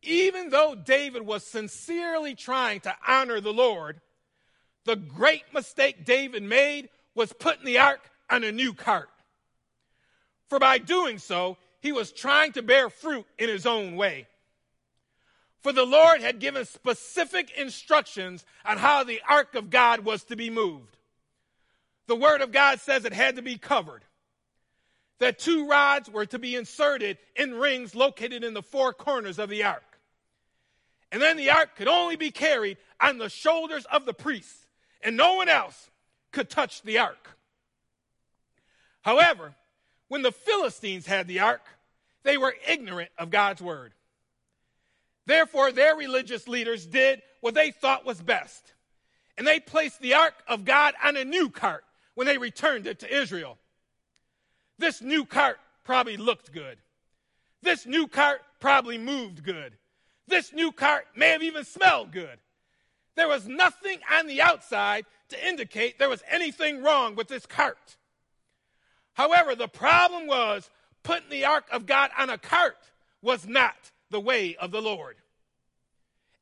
even 0.00 0.50
though 0.50 0.76
David 0.76 1.22
was 1.22 1.44
sincerely 1.44 2.36
trying 2.36 2.78
to 2.82 2.94
honor 3.08 3.40
the 3.40 3.52
Lord, 3.52 4.00
the 4.84 4.94
great 4.94 5.52
mistake 5.52 6.04
David 6.04 6.44
made 6.44 6.88
was 7.16 7.32
putting 7.32 7.64
the 7.64 7.80
ark 7.80 8.08
on 8.30 8.44
a 8.44 8.52
new 8.52 8.74
cart. 8.74 9.08
For 10.52 10.58
by 10.58 10.76
doing 10.76 11.16
so, 11.16 11.56
he 11.80 11.92
was 11.92 12.12
trying 12.12 12.52
to 12.52 12.62
bear 12.62 12.90
fruit 12.90 13.24
in 13.38 13.48
his 13.48 13.64
own 13.64 13.96
way. 13.96 14.26
For 15.62 15.72
the 15.72 15.86
Lord 15.86 16.20
had 16.20 16.40
given 16.40 16.66
specific 16.66 17.52
instructions 17.56 18.44
on 18.62 18.76
how 18.76 19.02
the 19.02 19.22
ark 19.26 19.54
of 19.54 19.70
God 19.70 20.00
was 20.00 20.24
to 20.24 20.36
be 20.36 20.50
moved. 20.50 20.98
The 22.06 22.16
word 22.16 22.42
of 22.42 22.52
God 22.52 22.80
says 22.80 23.06
it 23.06 23.14
had 23.14 23.36
to 23.36 23.42
be 23.42 23.56
covered. 23.56 24.04
That 25.20 25.38
two 25.38 25.66
rods 25.66 26.10
were 26.10 26.26
to 26.26 26.38
be 26.38 26.54
inserted 26.54 27.16
in 27.34 27.54
rings 27.54 27.94
located 27.94 28.44
in 28.44 28.52
the 28.52 28.60
four 28.60 28.92
corners 28.92 29.38
of 29.38 29.48
the 29.48 29.64
ark. 29.64 29.98
And 31.10 31.22
then 31.22 31.38
the 31.38 31.48
ark 31.48 31.76
could 31.76 31.88
only 31.88 32.16
be 32.16 32.30
carried 32.30 32.76
on 33.00 33.16
the 33.16 33.30
shoulders 33.30 33.86
of 33.86 34.04
the 34.04 34.12
priests, 34.12 34.66
and 35.00 35.16
no 35.16 35.32
one 35.36 35.48
else 35.48 35.88
could 36.30 36.50
touch 36.50 36.82
the 36.82 36.98
ark. 36.98 37.38
However, 39.00 39.54
when 40.12 40.20
the 40.20 40.30
Philistines 40.30 41.06
had 41.06 41.26
the 41.26 41.40
ark, 41.40 41.62
they 42.22 42.36
were 42.36 42.54
ignorant 42.68 43.08
of 43.16 43.30
God's 43.30 43.62
word. 43.62 43.94
Therefore, 45.24 45.72
their 45.72 45.96
religious 45.96 46.46
leaders 46.46 46.84
did 46.84 47.22
what 47.40 47.54
they 47.54 47.70
thought 47.70 48.04
was 48.04 48.20
best. 48.20 48.74
And 49.38 49.46
they 49.46 49.58
placed 49.58 50.02
the 50.02 50.12
ark 50.12 50.34
of 50.46 50.66
God 50.66 50.92
on 51.02 51.16
a 51.16 51.24
new 51.24 51.48
cart 51.48 51.84
when 52.14 52.26
they 52.26 52.36
returned 52.36 52.86
it 52.86 52.98
to 52.98 53.10
Israel. 53.10 53.56
This 54.78 55.00
new 55.00 55.24
cart 55.24 55.58
probably 55.82 56.18
looked 56.18 56.52
good. 56.52 56.76
This 57.62 57.86
new 57.86 58.06
cart 58.06 58.42
probably 58.60 58.98
moved 58.98 59.42
good. 59.42 59.78
This 60.28 60.52
new 60.52 60.72
cart 60.72 61.06
may 61.16 61.30
have 61.30 61.42
even 61.42 61.64
smelled 61.64 62.12
good. 62.12 62.38
There 63.16 63.28
was 63.28 63.48
nothing 63.48 64.00
on 64.12 64.26
the 64.26 64.42
outside 64.42 65.06
to 65.30 65.48
indicate 65.48 65.98
there 65.98 66.10
was 66.10 66.22
anything 66.28 66.82
wrong 66.82 67.14
with 67.14 67.28
this 67.28 67.46
cart. 67.46 67.96
However, 69.14 69.54
the 69.54 69.68
problem 69.68 70.26
was 70.26 70.68
putting 71.02 71.28
the 71.30 71.44
ark 71.44 71.66
of 71.70 71.86
God 71.86 72.10
on 72.18 72.30
a 72.30 72.38
cart 72.38 72.76
was 73.20 73.46
not 73.46 73.74
the 74.10 74.20
way 74.20 74.56
of 74.56 74.70
the 74.70 74.82
Lord. 74.82 75.16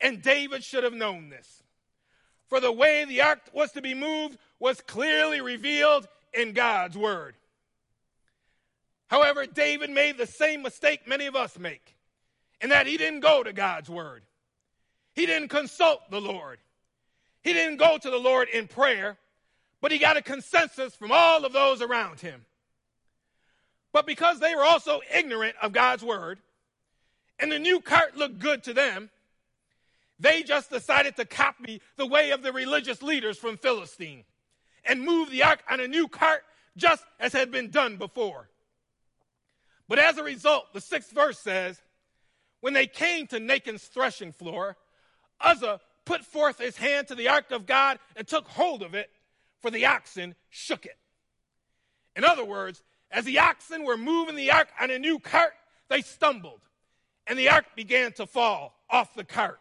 And 0.00 0.22
David 0.22 0.64
should 0.64 0.84
have 0.84 0.94
known 0.94 1.28
this. 1.28 1.62
For 2.48 2.60
the 2.60 2.72
way 2.72 3.04
the 3.04 3.22
ark 3.22 3.40
was 3.52 3.72
to 3.72 3.82
be 3.82 3.94
moved 3.94 4.38
was 4.58 4.80
clearly 4.80 5.40
revealed 5.40 6.08
in 6.34 6.52
God's 6.52 6.96
word. 6.96 7.34
However, 9.08 9.46
David 9.46 9.90
made 9.90 10.18
the 10.18 10.26
same 10.26 10.62
mistake 10.62 11.06
many 11.06 11.26
of 11.26 11.34
us 11.34 11.58
make, 11.58 11.96
in 12.60 12.70
that 12.70 12.86
he 12.86 12.96
didn't 12.96 13.20
go 13.20 13.42
to 13.42 13.52
God's 13.52 13.90
word. 13.90 14.22
He 15.14 15.26
didn't 15.26 15.48
consult 15.48 16.10
the 16.10 16.20
Lord. 16.20 16.58
He 17.42 17.52
didn't 17.52 17.78
go 17.78 17.98
to 17.98 18.10
the 18.10 18.18
Lord 18.18 18.48
in 18.48 18.68
prayer, 18.68 19.18
but 19.80 19.90
he 19.90 19.98
got 19.98 20.16
a 20.16 20.22
consensus 20.22 20.94
from 20.94 21.10
all 21.12 21.44
of 21.44 21.52
those 21.52 21.82
around 21.82 22.20
him. 22.20 22.44
But 23.92 24.06
because 24.06 24.40
they 24.40 24.54
were 24.54 24.64
also 24.64 25.00
ignorant 25.12 25.56
of 25.60 25.72
God's 25.72 26.02
word, 26.02 26.38
and 27.38 27.50
the 27.50 27.58
new 27.58 27.80
cart 27.80 28.16
looked 28.16 28.38
good 28.38 28.62
to 28.64 28.74
them, 28.74 29.10
they 30.18 30.42
just 30.42 30.70
decided 30.70 31.16
to 31.16 31.24
copy 31.24 31.80
the 31.96 32.06
way 32.06 32.30
of 32.30 32.42
the 32.42 32.52
religious 32.52 33.02
leaders 33.02 33.38
from 33.38 33.56
Philistine 33.56 34.24
and 34.84 35.02
move 35.02 35.30
the 35.30 35.42
ark 35.42 35.62
on 35.70 35.80
a 35.80 35.88
new 35.88 36.08
cart 36.08 36.42
just 36.76 37.04
as 37.18 37.32
had 37.32 37.50
been 37.50 37.70
done 37.70 37.96
before. 37.96 38.48
But 39.88 39.98
as 39.98 40.18
a 40.18 40.22
result, 40.22 40.72
the 40.72 40.80
sixth 40.80 41.10
verse 41.10 41.38
says, 41.38 41.80
when 42.60 42.74
they 42.74 42.86
came 42.86 43.26
to 43.28 43.40
Nachon's 43.40 43.84
threshing 43.84 44.32
floor, 44.32 44.76
Uzzah 45.40 45.80
put 46.04 46.24
forth 46.24 46.58
his 46.58 46.76
hand 46.76 47.08
to 47.08 47.14
the 47.14 47.28
ark 47.28 47.50
of 47.50 47.66
God 47.66 47.98
and 48.14 48.28
took 48.28 48.46
hold 48.46 48.82
of 48.82 48.94
it, 48.94 49.10
for 49.60 49.70
the 49.70 49.86
oxen 49.86 50.34
shook 50.50 50.84
it. 50.84 50.98
In 52.14 52.24
other 52.24 52.44
words, 52.44 52.82
as 53.10 53.24
the 53.24 53.38
oxen 53.38 53.84
were 53.84 53.96
moving 53.96 54.36
the 54.36 54.52
ark 54.52 54.68
on 54.80 54.90
a 54.90 54.98
new 54.98 55.18
cart, 55.18 55.52
they 55.88 56.02
stumbled 56.02 56.60
and 57.26 57.38
the 57.38 57.48
ark 57.48 57.64
began 57.76 58.12
to 58.12 58.26
fall 58.26 58.74
off 58.90 59.14
the 59.14 59.24
cart. 59.24 59.60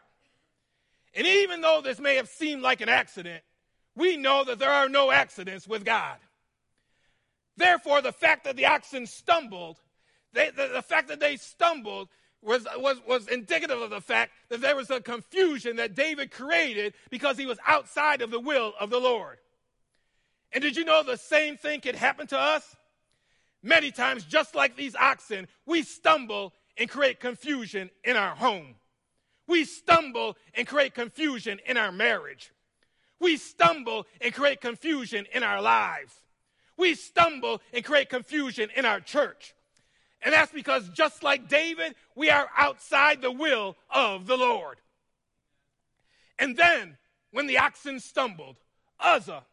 And 1.14 1.26
even 1.26 1.62
though 1.62 1.82
this 1.84 2.00
may 2.00 2.16
have 2.16 2.28
seemed 2.28 2.62
like 2.62 2.82
an 2.82 2.90
accident, 2.90 3.44
we 3.96 4.18
know 4.18 4.44
that 4.44 4.60
there 4.60 4.72
are 4.72 4.90
no 4.90 5.12
accidents 5.12 5.68
with 5.68 5.86
God. 5.86 6.18
Therefore, 7.58 8.02
the 8.02 8.12
fact 8.12 8.46
that 8.46 8.56
the 8.56 8.66
oxen 8.66 9.06
stumbled, 9.06 9.78
they, 10.34 10.50
the, 10.50 10.70
the 10.74 10.82
fact 10.82 11.10
that 11.10 11.20
they 11.20 11.36
stumbled 11.36 12.10
was, 12.42 12.66
was, 12.78 12.98
was 13.08 13.28
indicative 13.28 13.80
of 13.82 13.90
the 13.90 14.02
fact 14.02 14.32
that 14.50 14.62
there 14.62 14.76
was 14.76 14.90
a 14.90 15.02
confusion 15.02 15.76
that 15.76 15.94
David 15.94 16.32
created 16.32 16.94
because 17.10 17.38
he 17.38 17.46
was 17.46 17.60
outside 17.68 18.22
of 18.22 18.32
the 18.32 18.40
will 18.40 18.74
of 18.80 18.90
the 18.90 19.00
Lord. 19.00 19.38
And 20.52 20.64
did 20.64 20.78
you 20.78 20.86
know 20.86 21.04
the 21.04 21.18
same 21.18 21.58
thing 21.58 21.82
could 21.82 21.96
happen 21.96 22.28
to 22.28 22.40
us? 22.40 22.76
Many 23.62 23.91
times, 23.91 24.24
just 24.24 24.56
like 24.56 24.76
these 24.76 24.95
oxen, 24.95 25.48
we 25.65 25.84
stumble 25.84 26.54
and 26.78 26.89
create 26.89 27.19
confusion 27.19 27.89
in 28.04 28.15
our 28.15 28.36
home. 28.36 28.76
We 29.48 29.65
stumble 29.65 30.38
and 30.54 30.67
create 30.67 30.93
confusion 30.93 31.60
in 31.65 31.76
our 31.76 31.91
marriage. 31.91 32.52
We 33.19 33.36
stumble 33.36 34.06
and 34.22 34.34
create 34.34 34.62
confusion 34.62 35.26
in 35.34 35.43
our 35.43 35.62
lives. 35.62 36.13
We 36.78 36.95
stumble 36.95 37.62
and 37.74 37.84
create 37.84 38.10
confusion 38.10 38.69
in 38.76 38.86
our 38.86 39.02
church. 39.02 39.54
And 40.22 40.34
that's 40.34 40.52
because 40.52 40.88
just 40.89 41.24
like 41.24 41.50
David, 41.50 41.95
we 42.15 42.30
are 42.30 42.48
outside 42.58 43.22
the 43.22 43.32
will 43.32 43.76
of 43.93 44.28
the 44.28 44.38
Lord. 44.38 44.78
And 46.38 46.56
then, 46.56 46.98
when 47.32 47.48
the 47.48 47.58
oxen 47.58 48.00
stumbled, 48.00 48.56
Uzzah 49.00 49.43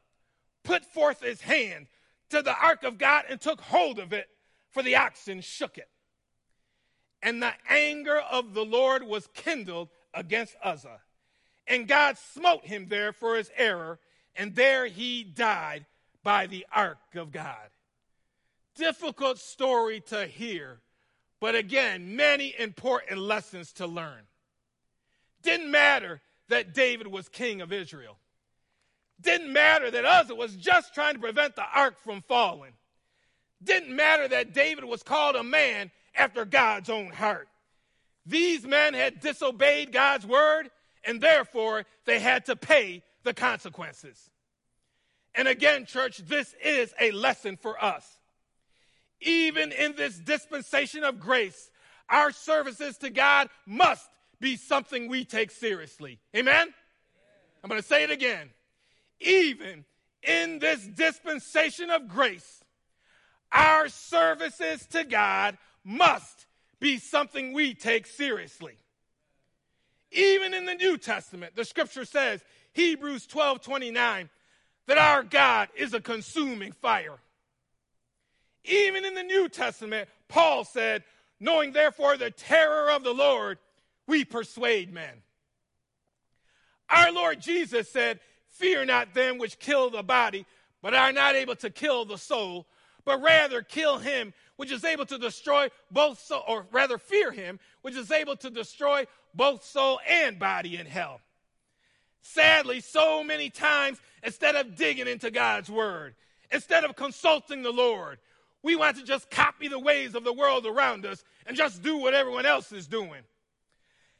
put 0.62 0.84
forth 0.84 1.20
his 1.20 1.40
hand 1.40 1.86
to 2.30 2.42
the 2.42 2.56
ark 2.56 2.82
of 2.82 2.98
God 2.98 3.24
and 3.28 3.40
took 3.40 3.60
hold 3.60 3.98
of 3.98 4.12
it, 4.12 4.28
for 4.70 4.82
the 4.82 4.96
oxen 4.96 5.40
shook 5.40 5.78
it. 5.78 5.88
And 7.22 7.42
the 7.42 7.52
anger 7.68 8.18
of 8.18 8.54
the 8.54 8.64
Lord 8.64 9.02
was 9.02 9.28
kindled 9.34 9.88
against 10.12 10.56
Uzzah. 10.62 11.00
And 11.66 11.88
God 11.88 12.16
smote 12.18 12.66
him 12.66 12.86
there 12.88 13.12
for 13.12 13.36
his 13.36 13.50
error, 13.56 13.98
and 14.34 14.54
there 14.54 14.86
he 14.86 15.24
died 15.24 15.86
by 16.22 16.46
the 16.46 16.66
ark 16.72 16.98
of 17.14 17.32
God 17.32 17.70
difficult 18.76 19.38
story 19.38 20.00
to 20.00 20.26
hear, 20.26 20.80
but 21.40 21.54
again, 21.54 22.14
many 22.14 22.54
important 22.58 23.18
lessons 23.18 23.72
to 23.74 23.86
learn. 23.86 24.22
Didn't 25.42 25.70
matter 25.70 26.20
that 26.48 26.74
David 26.74 27.08
was 27.08 27.28
king 27.28 27.60
of 27.60 27.72
Israel. 27.72 28.18
Didn't 29.20 29.52
matter 29.52 29.90
that 29.90 30.04
Uzzah 30.04 30.34
was 30.34 30.54
just 30.56 30.94
trying 30.94 31.14
to 31.14 31.20
prevent 31.20 31.56
the 31.56 31.64
ark 31.74 31.96
from 32.04 32.22
falling. 32.22 32.72
Didn't 33.62 33.94
matter 33.94 34.28
that 34.28 34.52
David 34.52 34.84
was 34.84 35.02
called 35.02 35.36
a 35.36 35.42
man 35.42 35.90
after 36.14 36.44
God's 36.44 36.90
own 36.90 37.10
heart. 37.10 37.48
These 38.26 38.66
men 38.66 38.94
had 38.94 39.20
disobeyed 39.20 39.92
God's 39.92 40.26
word, 40.26 40.70
and 41.04 41.20
therefore 41.20 41.84
they 42.04 42.18
had 42.18 42.46
to 42.46 42.56
pay 42.56 43.02
the 43.22 43.32
consequences. 43.32 44.30
And 45.34 45.48
again, 45.48 45.86
church, 45.86 46.18
this 46.18 46.54
is 46.62 46.92
a 47.00 47.10
lesson 47.12 47.56
for 47.56 47.82
us 47.82 48.16
even 49.20 49.72
in 49.72 49.94
this 49.96 50.18
dispensation 50.18 51.04
of 51.04 51.20
grace, 51.20 51.70
our 52.08 52.30
services 52.30 52.98
to 52.98 53.10
God 53.10 53.48
must 53.66 54.08
be 54.40 54.56
something 54.56 55.08
we 55.08 55.24
take 55.24 55.50
seriously. 55.50 56.18
Amen? 56.34 56.68
I'm 57.62 57.68
going 57.68 57.80
to 57.80 57.86
say 57.86 58.04
it 58.04 58.10
again. 58.10 58.50
Even 59.20 59.84
in 60.22 60.58
this 60.58 60.86
dispensation 60.86 61.90
of 61.90 62.08
grace, 62.08 62.62
our 63.52 63.88
services 63.88 64.86
to 64.86 65.04
God 65.04 65.56
must 65.84 66.46
be 66.80 66.98
something 66.98 67.52
we 67.52 67.74
take 67.74 68.06
seriously. 68.06 68.74
Even 70.12 70.54
in 70.54 70.66
the 70.66 70.74
New 70.74 70.98
Testament, 70.98 71.56
the 71.56 71.64
scripture 71.64 72.04
says, 72.04 72.42
Hebrews 72.72 73.26
12 73.26 73.60
29, 73.62 74.28
that 74.86 74.98
our 74.98 75.22
God 75.22 75.68
is 75.76 75.94
a 75.94 76.00
consuming 76.00 76.72
fire. 76.72 77.18
Even 78.64 79.04
in 79.04 79.14
the 79.14 79.22
New 79.22 79.48
Testament, 79.48 80.08
Paul 80.28 80.64
said, 80.64 81.04
Knowing 81.38 81.72
therefore 81.72 82.16
the 82.16 82.30
terror 82.30 82.90
of 82.90 83.04
the 83.04 83.12
Lord, 83.12 83.58
we 84.06 84.24
persuade 84.24 84.92
men. 84.92 85.22
Our 86.88 87.12
Lord 87.12 87.40
Jesus 87.40 87.90
said, 87.90 88.20
Fear 88.58 88.86
not 88.86 89.12
them 89.12 89.38
which 89.38 89.58
kill 89.58 89.90
the 89.90 90.02
body, 90.02 90.46
but 90.80 90.94
are 90.94 91.12
not 91.12 91.34
able 91.34 91.56
to 91.56 91.68
kill 91.68 92.04
the 92.04 92.16
soul, 92.16 92.66
but 93.04 93.22
rather 93.22 93.60
kill 93.60 93.98
him 93.98 94.32
which 94.56 94.72
is 94.72 94.84
able 94.84 95.04
to 95.04 95.18
destroy 95.18 95.68
both 95.90 96.18
soul, 96.18 96.42
or 96.48 96.66
rather 96.72 96.96
fear 96.96 97.30
him, 97.30 97.60
which 97.82 97.94
is 97.94 98.10
able 98.10 98.36
to 98.36 98.48
destroy 98.48 99.06
both 99.34 99.62
soul 99.62 100.00
and 100.08 100.38
body 100.38 100.76
in 100.76 100.86
hell. 100.86 101.20
Sadly, 102.22 102.80
so 102.80 103.22
many 103.22 103.50
times, 103.50 103.98
instead 104.22 104.56
of 104.56 104.74
digging 104.74 105.06
into 105.06 105.30
God's 105.30 105.70
word, 105.70 106.14
instead 106.50 106.84
of 106.84 106.96
consulting 106.96 107.62
the 107.62 107.70
Lord, 107.70 108.18
we 108.62 108.74
want 108.74 108.96
to 108.96 109.04
just 109.04 109.30
copy 109.30 109.68
the 109.68 109.78
ways 109.78 110.14
of 110.14 110.24
the 110.24 110.32
world 110.32 110.66
around 110.66 111.04
us 111.04 111.22
and 111.46 111.56
just 111.56 111.82
do 111.82 111.98
what 111.98 112.14
everyone 112.14 112.46
else 112.46 112.72
is 112.72 112.86
doing. 112.86 113.22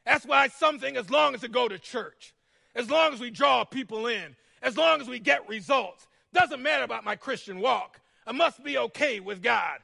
That's 0.05 0.27
why 0.27 0.49
something, 0.49 0.97
as 0.97 1.11
long 1.11 1.35
as 1.35 1.43
we 1.43 1.49
go 1.49 1.67
to 1.67 1.79
church, 1.79 2.35
as 2.77 2.91
long 2.91 3.13
as 3.13 3.21
we 3.21 3.31
draw 3.31 3.65
people 3.65 4.07
in, 4.07 4.37
as 4.63 4.77
long 4.77 5.01
as 5.01 5.09
we 5.09 5.19
get 5.19 5.49
results, 5.49 6.07
doesn't 6.33 6.63
matter 6.63 6.85
about 6.85 7.05
my 7.05 7.17
Christian 7.17 7.59
walk. 7.61 8.01
I 8.27 8.33
must 8.33 8.63
be 8.63 8.77
okay 8.79 9.19
with 9.19 9.43
God. 9.43 9.79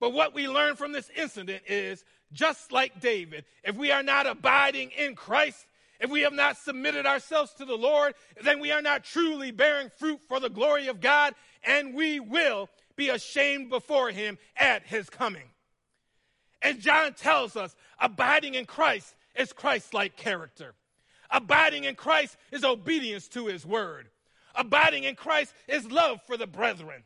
But 0.00 0.12
what 0.12 0.34
we 0.34 0.48
learn 0.48 0.76
from 0.76 0.92
this 0.92 1.10
incident 1.16 1.62
is 1.68 2.04
just 2.32 2.72
like 2.72 3.00
David, 3.00 3.44
if 3.64 3.76
we 3.76 3.90
are 3.90 4.02
not 4.02 4.26
abiding 4.26 4.90
in 4.92 5.14
Christ, 5.14 5.66
if 6.00 6.10
we 6.10 6.22
have 6.22 6.32
not 6.32 6.56
submitted 6.56 7.04
ourselves 7.06 7.52
to 7.54 7.64
the 7.64 7.76
Lord, 7.76 8.14
then 8.42 8.60
we 8.60 8.70
are 8.70 8.82
not 8.82 9.04
truly 9.04 9.50
bearing 9.50 9.90
fruit 9.90 10.20
for 10.28 10.40
the 10.40 10.50
glory 10.50 10.86
of 10.86 11.00
God, 11.00 11.34
and 11.64 11.94
we 11.94 12.20
will 12.20 12.70
be 12.96 13.08
ashamed 13.08 13.68
before 13.68 14.10
him 14.10 14.38
at 14.56 14.86
his 14.86 15.10
coming. 15.10 15.50
And 16.62 16.80
John 16.80 17.14
tells 17.14 17.56
us 17.56 17.74
abiding 18.00 18.54
in 18.54 18.66
Christ 18.66 19.14
is 19.34 19.52
Christ 19.52 19.92
like 19.92 20.16
character. 20.16 20.74
Abiding 21.30 21.84
in 21.84 21.94
Christ 21.94 22.36
is 22.50 22.64
obedience 22.64 23.28
to 23.28 23.46
his 23.46 23.66
word. 23.66 24.08
Abiding 24.54 25.04
in 25.04 25.14
Christ 25.14 25.54
is 25.68 25.90
love 25.90 26.20
for 26.26 26.36
the 26.36 26.46
brethren. 26.46 27.02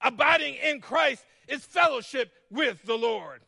Abiding 0.00 0.54
in 0.54 0.80
Christ 0.80 1.24
is 1.48 1.64
fellowship 1.64 2.32
with 2.50 2.82
the 2.84 2.96
Lord. 2.96 3.40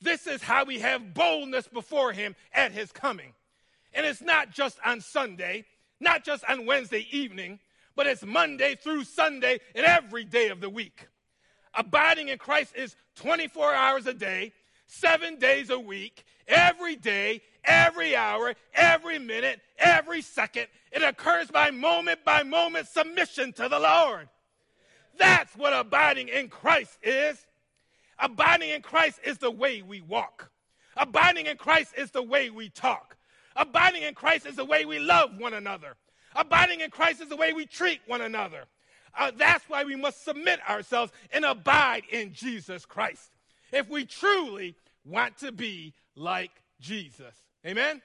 This 0.00 0.26
is 0.26 0.42
how 0.42 0.64
we 0.64 0.80
have 0.80 1.14
boldness 1.14 1.68
before 1.68 2.12
him 2.12 2.34
at 2.52 2.72
his 2.72 2.92
coming. 2.92 3.32
And 3.94 4.04
it's 4.04 4.22
not 4.22 4.50
just 4.50 4.78
on 4.84 5.00
Sunday, 5.00 5.64
not 6.00 6.24
just 6.24 6.44
on 6.48 6.66
Wednesday 6.66 7.06
evening, 7.10 7.60
but 7.94 8.06
it's 8.06 8.24
Monday 8.24 8.74
through 8.74 9.04
Sunday 9.04 9.60
and 9.74 9.86
every 9.86 10.24
day 10.24 10.48
of 10.48 10.60
the 10.60 10.70
week. 10.70 11.08
Abiding 11.74 12.28
in 12.28 12.38
Christ 12.38 12.74
is 12.74 12.96
24 13.16 13.74
hours 13.74 14.06
a 14.06 14.14
day, 14.14 14.52
seven 14.86 15.38
days 15.38 15.70
a 15.70 15.78
week, 15.78 16.24
every 16.48 16.96
day, 16.96 17.42
every 17.64 18.16
hour, 18.16 18.54
every 18.74 19.18
minute, 19.18 19.60
every 19.78 20.22
second. 20.22 20.66
It 20.90 21.02
occurs 21.02 21.50
by 21.50 21.70
moment 21.70 22.24
by 22.24 22.42
moment 22.42 22.88
submission 22.88 23.52
to 23.54 23.68
the 23.68 23.78
Lord. 23.78 24.28
That's 25.18 25.54
what 25.56 25.72
abiding 25.72 26.28
in 26.28 26.48
Christ 26.48 26.98
is. 27.02 27.44
Abiding 28.18 28.70
in 28.70 28.82
Christ 28.82 29.20
is 29.24 29.38
the 29.38 29.50
way 29.50 29.82
we 29.82 30.00
walk. 30.00 30.50
Abiding 30.96 31.46
in 31.46 31.56
Christ 31.56 31.94
is 31.96 32.10
the 32.10 32.22
way 32.22 32.50
we 32.50 32.68
talk. 32.68 33.16
Abiding 33.56 34.02
in 34.02 34.14
Christ 34.14 34.46
is 34.46 34.56
the 34.56 34.64
way 34.64 34.84
we 34.84 34.98
love 34.98 35.36
one 35.38 35.54
another. 35.54 35.96
Abiding 36.34 36.80
in 36.80 36.90
Christ 36.90 37.20
is 37.20 37.28
the 37.28 37.36
way 37.36 37.52
we 37.52 37.66
treat 37.66 38.00
one 38.06 38.20
another. 38.20 38.64
Uh, 39.18 39.30
that's 39.36 39.68
why 39.68 39.84
we 39.84 39.96
must 39.96 40.24
submit 40.24 40.60
ourselves 40.68 41.12
and 41.32 41.44
abide 41.44 42.02
in 42.10 42.32
Jesus 42.32 42.86
Christ 42.86 43.30
if 43.70 43.88
we 43.88 44.04
truly 44.04 44.74
want 45.04 45.36
to 45.38 45.52
be 45.52 45.92
like 46.14 46.50
Jesus. 46.80 47.34
Amen? 47.66 48.02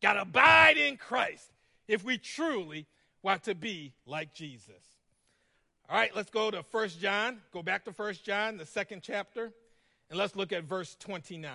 Got 0.00 0.14
to 0.14 0.22
abide 0.22 0.76
in 0.76 0.96
Christ 0.96 1.48
if 1.86 2.04
we 2.04 2.18
truly 2.18 2.86
want 3.22 3.44
to 3.44 3.54
be 3.54 3.92
like 4.06 4.34
Jesus. 4.34 4.82
All 5.88 5.96
right, 5.96 6.14
let's 6.16 6.30
go 6.30 6.50
to 6.50 6.62
First 6.62 7.00
John. 7.00 7.38
Go 7.52 7.62
back 7.62 7.84
to 7.84 7.92
First 7.92 8.24
John, 8.24 8.56
the 8.56 8.66
second 8.66 9.02
chapter, 9.02 9.52
and 10.10 10.18
let's 10.18 10.34
look 10.34 10.52
at 10.52 10.64
verse 10.64 10.96
29. 11.00 11.50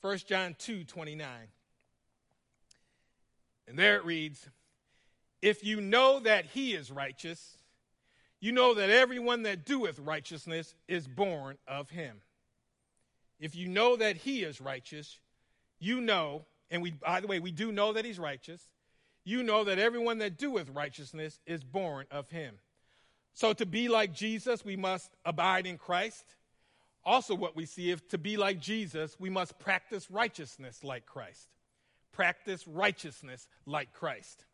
First 0.00 0.28
John 0.28 0.54
2 0.58 0.84
29. 0.84 1.28
And 3.68 3.78
there 3.78 3.96
it 3.96 4.04
reads, 4.04 4.48
if 5.42 5.64
you 5.64 5.80
know 5.80 6.20
that 6.20 6.46
he 6.46 6.74
is 6.74 6.90
righteous, 6.90 7.58
you 8.40 8.52
know 8.52 8.74
that 8.74 8.90
everyone 8.90 9.42
that 9.42 9.64
doeth 9.64 9.98
righteousness 9.98 10.74
is 10.86 11.08
born 11.08 11.58
of 11.66 11.90
him. 11.90 12.20
If 13.40 13.56
you 13.56 13.68
know 13.68 13.96
that 13.96 14.16
he 14.16 14.44
is 14.44 14.60
righteous, 14.60 15.18
you 15.78 16.00
know, 16.00 16.44
and 16.70 16.82
we, 16.82 16.92
by 16.92 17.20
the 17.20 17.26
way, 17.26 17.38
we 17.38 17.52
do 17.52 17.72
know 17.72 17.92
that 17.92 18.04
he's 18.04 18.18
righteous, 18.18 18.62
you 19.24 19.42
know 19.42 19.64
that 19.64 19.78
everyone 19.78 20.18
that 20.18 20.38
doeth 20.38 20.70
righteousness 20.70 21.40
is 21.46 21.64
born 21.64 22.06
of 22.10 22.30
him. 22.30 22.56
So 23.34 23.52
to 23.52 23.66
be 23.66 23.88
like 23.88 24.14
Jesus, 24.14 24.64
we 24.64 24.76
must 24.76 25.10
abide 25.24 25.66
in 25.66 25.76
Christ. 25.78 26.24
Also, 27.04 27.34
what 27.34 27.54
we 27.54 27.66
see 27.66 27.90
is 27.90 28.00
to 28.08 28.18
be 28.18 28.36
like 28.36 28.60
Jesus, 28.60 29.16
we 29.18 29.28
must 29.28 29.58
practice 29.58 30.10
righteousness 30.10 30.82
like 30.82 31.06
Christ. 31.06 31.48
Practice 32.12 32.66
righteousness 32.66 33.46
like 33.66 33.92
Christ. 33.92 34.44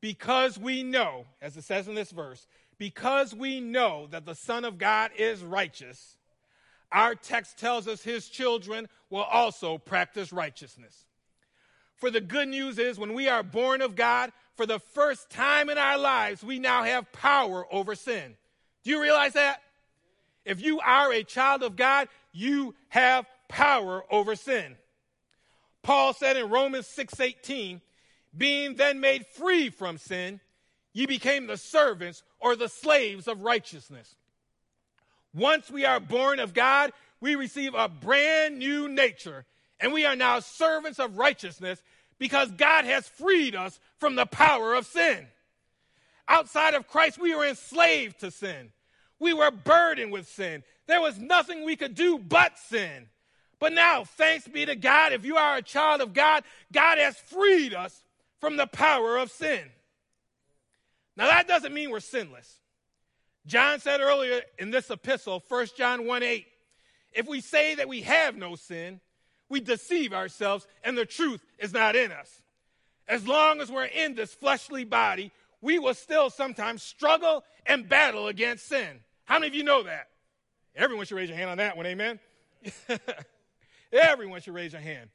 Because 0.00 0.58
we 0.58 0.82
know, 0.82 1.24
as 1.40 1.56
it 1.56 1.64
says 1.64 1.88
in 1.88 1.94
this 1.94 2.10
verse, 2.10 2.46
because 2.78 3.34
we 3.34 3.60
know 3.60 4.06
that 4.10 4.26
the 4.26 4.34
Son 4.34 4.64
of 4.64 4.76
God 4.76 5.10
is 5.16 5.42
righteous, 5.42 6.16
our 6.92 7.14
text 7.14 7.58
tells 7.58 7.88
us 7.88 8.02
his 8.02 8.28
children 8.28 8.88
will 9.10 9.22
also 9.22 9.78
practice 9.78 10.32
righteousness. 10.32 11.04
For 11.96 12.10
the 12.10 12.20
good 12.20 12.48
news 12.48 12.78
is 12.78 12.98
when 12.98 13.14
we 13.14 13.28
are 13.28 13.42
born 13.42 13.80
of 13.80 13.96
God, 13.96 14.32
for 14.56 14.66
the 14.66 14.78
first 14.78 15.30
time 15.30 15.68
in 15.70 15.78
our 15.78 15.98
lives, 15.98 16.42
we 16.42 16.58
now 16.58 16.82
have 16.82 17.10
power 17.12 17.66
over 17.70 17.94
sin. 17.94 18.36
Do 18.84 18.90
you 18.90 19.00
realize 19.00 19.32
that? 19.34 19.62
If 20.44 20.62
you 20.62 20.80
are 20.80 21.12
a 21.12 21.24
child 21.24 21.62
of 21.62 21.76
God, 21.76 22.08
you 22.32 22.74
have 22.88 23.26
power 23.48 24.04
over 24.10 24.36
sin. 24.36 24.76
Paul 25.82 26.14
said 26.14 26.36
in 26.36 26.50
Romans 26.50 26.86
6:18, 26.86 27.80
being 28.36 28.76
then 28.76 29.00
made 29.00 29.26
free 29.26 29.70
from 29.70 29.98
sin, 29.98 30.40
ye 30.92 31.06
became 31.06 31.46
the 31.46 31.56
servants 31.56 32.22
or 32.38 32.56
the 32.56 32.68
slaves 32.68 33.28
of 33.28 33.40
righteousness. 33.40 34.16
Once 35.36 35.70
we 35.70 35.84
are 35.84 36.00
born 36.00 36.40
of 36.40 36.54
God, 36.54 36.92
we 37.20 37.34
receive 37.34 37.74
a 37.74 37.88
brand 37.88 38.58
new 38.58 38.88
nature, 38.88 39.44
and 39.78 39.92
we 39.92 40.06
are 40.06 40.16
now 40.16 40.40
servants 40.40 40.98
of 40.98 41.18
righteousness 41.18 41.82
because 42.18 42.50
God 42.52 42.86
has 42.86 43.06
freed 43.06 43.54
us 43.54 43.78
from 43.98 44.16
the 44.16 44.24
power 44.24 44.74
of 44.74 44.86
sin. 44.86 45.26
Outside 46.26 46.74
of 46.74 46.88
Christ, 46.88 47.18
we 47.20 47.34
were 47.34 47.46
enslaved 47.46 48.20
to 48.20 48.30
sin. 48.30 48.72
We 49.18 49.34
were 49.34 49.50
burdened 49.50 50.10
with 50.10 50.26
sin. 50.26 50.64
There 50.86 51.02
was 51.02 51.18
nothing 51.18 51.64
we 51.64 51.76
could 51.76 51.94
do 51.94 52.18
but 52.18 52.58
sin. 52.58 53.08
But 53.58 53.74
now, 53.74 54.04
thanks 54.04 54.48
be 54.48 54.64
to 54.64 54.74
God, 54.74 55.12
if 55.12 55.24
you 55.24 55.36
are 55.36 55.56
a 55.56 55.62
child 55.62 56.00
of 56.00 56.14
God, 56.14 56.44
God 56.72 56.98
has 56.98 57.16
freed 57.16 57.74
us 57.74 58.02
from 58.40 58.56
the 58.56 58.66
power 58.66 59.18
of 59.18 59.30
sin. 59.30 59.60
Now, 61.16 61.26
that 61.26 61.48
doesn't 61.48 61.74
mean 61.74 61.90
we're 61.90 62.00
sinless. 62.00 62.60
John 63.46 63.78
said 63.80 64.00
earlier 64.00 64.42
in 64.58 64.70
this 64.70 64.90
epistle, 64.90 65.42
1 65.48 65.68
John 65.76 66.06
1 66.06 66.22
8, 66.22 66.46
if 67.12 67.26
we 67.26 67.40
say 67.40 67.76
that 67.76 67.88
we 67.88 68.02
have 68.02 68.36
no 68.36 68.56
sin, 68.56 69.00
we 69.48 69.60
deceive 69.60 70.12
ourselves 70.12 70.66
and 70.82 70.98
the 70.98 71.06
truth 71.06 71.44
is 71.58 71.72
not 71.72 71.94
in 71.96 72.10
us. 72.10 72.42
As 73.08 73.26
long 73.26 73.60
as 73.60 73.70
we're 73.70 73.84
in 73.84 74.14
this 74.14 74.34
fleshly 74.34 74.84
body, 74.84 75.30
we 75.60 75.78
will 75.78 75.94
still 75.94 76.28
sometimes 76.28 76.82
struggle 76.82 77.44
and 77.64 77.88
battle 77.88 78.26
against 78.26 78.66
sin. 78.66 79.00
How 79.24 79.34
many 79.34 79.48
of 79.48 79.54
you 79.54 79.62
know 79.62 79.84
that? 79.84 80.08
Everyone 80.74 81.06
should 81.06 81.16
raise 81.16 81.28
your 81.28 81.38
hand 81.38 81.50
on 81.50 81.58
that 81.58 81.76
one, 81.76 81.86
amen? 81.86 82.18
Everyone 83.92 84.40
should 84.40 84.54
raise 84.54 84.72
your 84.72 84.82
hand. 84.82 85.08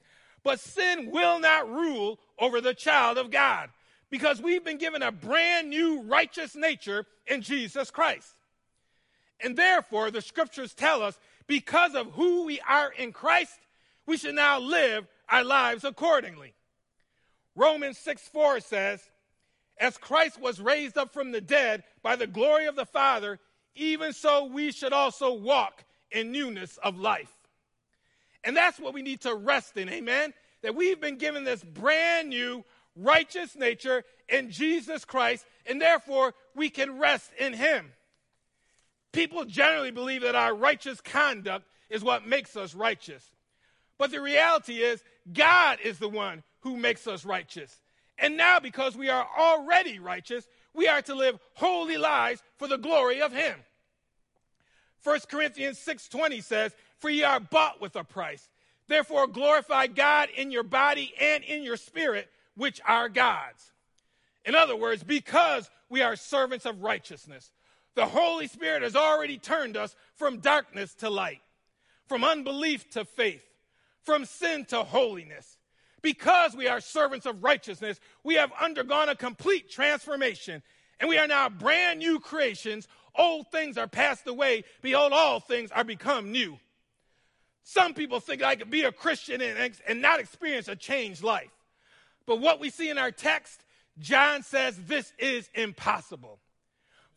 But 0.43 0.59
sin 0.59 1.11
will 1.11 1.39
not 1.39 1.69
rule 1.69 2.17
over 2.39 2.61
the 2.61 2.73
child 2.73 3.17
of 3.17 3.29
God 3.29 3.69
because 4.11 4.41
we've 4.41 4.63
been 4.63 4.77
given 4.77 5.01
a 5.01 5.11
brand 5.11 5.69
new 5.69 6.03
righteous 6.03 6.55
nature 6.55 7.05
in 7.25 7.41
Jesus 7.41 7.89
Christ. 7.89 8.35
And 9.43 9.55
therefore, 9.57 10.11
the 10.11 10.21
scriptures 10.21 10.73
tell 10.75 11.01
us 11.01 11.17
because 11.47 11.95
of 11.95 12.11
who 12.11 12.45
we 12.45 12.59
are 12.69 12.91
in 12.91 13.13
Christ, 13.13 13.57
we 14.05 14.17
should 14.17 14.35
now 14.35 14.59
live 14.59 15.07
our 15.29 15.43
lives 15.43 15.83
accordingly. 15.83 16.53
Romans 17.55 17.97
6 17.97 18.21
4 18.27 18.59
says, 18.59 19.01
As 19.79 19.97
Christ 19.97 20.39
was 20.39 20.61
raised 20.61 20.97
up 20.97 21.13
from 21.13 21.31
the 21.31 21.41
dead 21.41 21.83
by 22.03 22.15
the 22.15 22.27
glory 22.27 22.67
of 22.67 22.75
the 22.75 22.85
Father, 22.85 23.39
even 23.75 24.13
so 24.13 24.45
we 24.45 24.71
should 24.71 24.93
also 24.93 25.33
walk 25.33 25.85
in 26.11 26.31
newness 26.31 26.77
of 26.83 26.99
life. 26.99 27.31
And 28.43 28.55
that's 28.55 28.79
what 28.79 28.93
we 28.93 29.01
need 29.01 29.21
to 29.21 29.33
rest 29.33 29.77
in, 29.77 29.87
amen? 29.89 30.33
That 30.61 30.75
we've 30.75 30.99
been 30.99 31.17
given 31.17 31.43
this 31.43 31.63
brand 31.63 32.29
new 32.29 32.65
righteous 32.95 33.55
nature 33.55 34.03
in 34.27 34.51
Jesus 34.51 35.05
Christ, 35.05 35.45
and 35.65 35.81
therefore 35.81 36.33
we 36.55 36.69
can 36.69 36.99
rest 36.99 37.31
in 37.39 37.53
Him. 37.53 37.91
People 39.11 39.45
generally 39.45 39.91
believe 39.91 40.21
that 40.21 40.35
our 40.35 40.55
righteous 40.55 41.01
conduct 41.01 41.65
is 41.89 42.03
what 42.03 42.25
makes 42.25 42.55
us 42.55 42.73
righteous. 42.73 43.29
But 43.97 44.11
the 44.11 44.21
reality 44.21 44.81
is, 44.81 45.03
God 45.31 45.79
is 45.83 45.99
the 45.99 46.09
one 46.09 46.43
who 46.61 46.77
makes 46.77 47.07
us 47.07 47.25
righteous. 47.25 47.81
And 48.17 48.37
now, 48.37 48.59
because 48.59 48.95
we 48.95 49.09
are 49.09 49.27
already 49.37 49.99
righteous, 49.99 50.47
we 50.73 50.87
are 50.87 51.01
to 51.03 51.15
live 51.15 51.39
holy 51.55 51.97
lives 51.97 52.41
for 52.57 52.67
the 52.67 52.77
glory 52.77 53.21
of 53.21 53.33
Him. 53.33 53.55
1 55.03 55.27
Corinthians 55.27 55.79
6:20 55.79 56.41
says, 56.41 56.75
"For 56.97 57.09
ye 57.09 57.23
are 57.23 57.39
bought 57.39 57.81
with 57.81 57.95
a 57.95 58.03
price. 58.03 58.49
Therefore 58.87 59.27
glorify 59.27 59.87
God 59.87 60.29
in 60.29 60.51
your 60.51 60.63
body 60.63 61.13
and 61.19 61.43
in 61.43 61.63
your 61.63 61.77
spirit, 61.77 62.31
which 62.55 62.81
are 62.85 63.09
God's." 63.09 63.71
In 64.45 64.55
other 64.55 64.75
words, 64.75 65.03
because 65.03 65.69
we 65.89 66.01
are 66.01 66.15
servants 66.15 66.65
of 66.65 66.81
righteousness, 66.81 67.51
the 67.95 68.05
Holy 68.05 68.47
Spirit 68.47 68.81
has 68.83 68.95
already 68.95 69.37
turned 69.37 69.77
us 69.77 69.95
from 70.15 70.39
darkness 70.39 70.93
to 70.95 71.09
light, 71.09 71.41
from 72.07 72.23
unbelief 72.23 72.89
to 72.91 73.05
faith, 73.05 73.43
from 74.03 74.25
sin 74.25 74.65
to 74.65 74.83
holiness. 74.83 75.57
Because 76.01 76.55
we 76.55 76.67
are 76.67 76.81
servants 76.81 77.25
of 77.27 77.43
righteousness, 77.43 77.99
we 78.23 78.35
have 78.35 78.51
undergone 78.59 79.09
a 79.09 79.15
complete 79.15 79.69
transformation, 79.69 80.63
and 80.99 81.09
we 81.09 81.17
are 81.17 81.27
now 81.27 81.49
brand 81.49 81.99
new 81.99 82.19
creations. 82.19 82.87
Old 83.13 83.51
things 83.51 83.77
are 83.77 83.87
passed 83.87 84.25
away. 84.25 84.63
Behold, 84.81 85.13
all 85.13 85.39
things 85.39 85.71
are 85.71 85.83
become 85.83 86.31
new. 86.31 86.57
Some 87.63 87.93
people 87.93 88.19
think 88.19 88.41
I 88.41 88.55
could 88.55 88.71
be 88.71 88.83
a 88.83 88.91
Christian 88.91 89.41
and, 89.41 89.79
and 89.87 90.01
not 90.01 90.19
experience 90.19 90.67
a 90.67 90.75
changed 90.75 91.21
life. 91.21 91.51
But 92.31 92.39
what 92.39 92.61
we 92.61 92.69
see 92.69 92.89
in 92.89 92.97
our 92.97 93.11
text, 93.11 93.61
John 93.99 94.41
says 94.41 94.77
this 94.77 95.11
is 95.19 95.49
impossible. 95.53 96.39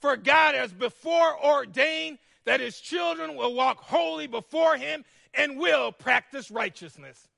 For 0.01 0.17
God 0.17 0.57
has 0.57 0.73
before 0.73 1.41
ordained 1.41 2.19
that 2.47 2.59
his 2.59 2.81
children 2.81 3.37
will 3.37 3.55
walk 3.55 3.79
holy 3.79 4.27
before 4.27 4.77
him 4.77 5.05
and 5.33 5.57
will 5.57 5.93
practice 5.93 6.51
righteousness. 6.51 7.29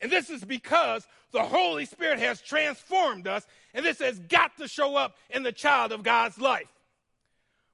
And 0.00 0.12
this 0.12 0.30
is 0.30 0.44
because 0.44 1.08
the 1.32 1.42
Holy 1.42 1.86
Spirit 1.86 2.20
has 2.20 2.40
transformed 2.40 3.26
us, 3.26 3.44
and 3.74 3.84
this 3.84 3.98
has 3.98 4.20
got 4.20 4.56
to 4.58 4.68
show 4.68 4.94
up 4.94 5.16
in 5.28 5.42
the 5.42 5.50
child 5.50 5.90
of 5.90 6.04
God's 6.04 6.38
life. 6.38 6.70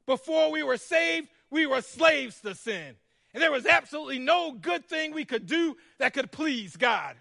Before 0.07 0.51
we 0.51 0.63
were 0.63 0.79
saved, 0.79 1.29
we 1.51 1.67
were 1.67 1.83
slaves 1.83 2.41
to 2.41 2.55
sin. 2.55 2.97
And 3.35 3.43
there 3.43 3.53
was 3.53 3.67
absolutely 3.67 4.21
no 4.21 4.53
good 4.53 4.87
thing 4.87 5.13
we 5.13 5.27
could 5.27 5.45
do 5.45 5.77
that 5.99 6.15
could 6.15 6.33
please 6.33 6.79
God. 6.79 7.17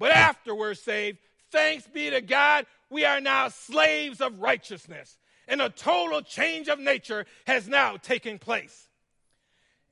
But 0.00 0.10
after 0.10 0.52
we're 0.52 0.74
saved, 0.74 1.18
thanks 1.54 1.86
be 1.86 2.10
to 2.10 2.20
God, 2.20 2.66
we 2.90 3.04
are 3.04 3.20
now 3.20 3.48
slaves 3.48 4.20
of 4.20 4.40
righteousness 4.40 5.16
and 5.46 5.62
a 5.62 5.68
total 5.68 6.20
change 6.20 6.68
of 6.68 6.80
nature 6.80 7.26
has 7.46 7.68
now 7.68 7.96
taken 7.96 8.38
place. 8.38 8.88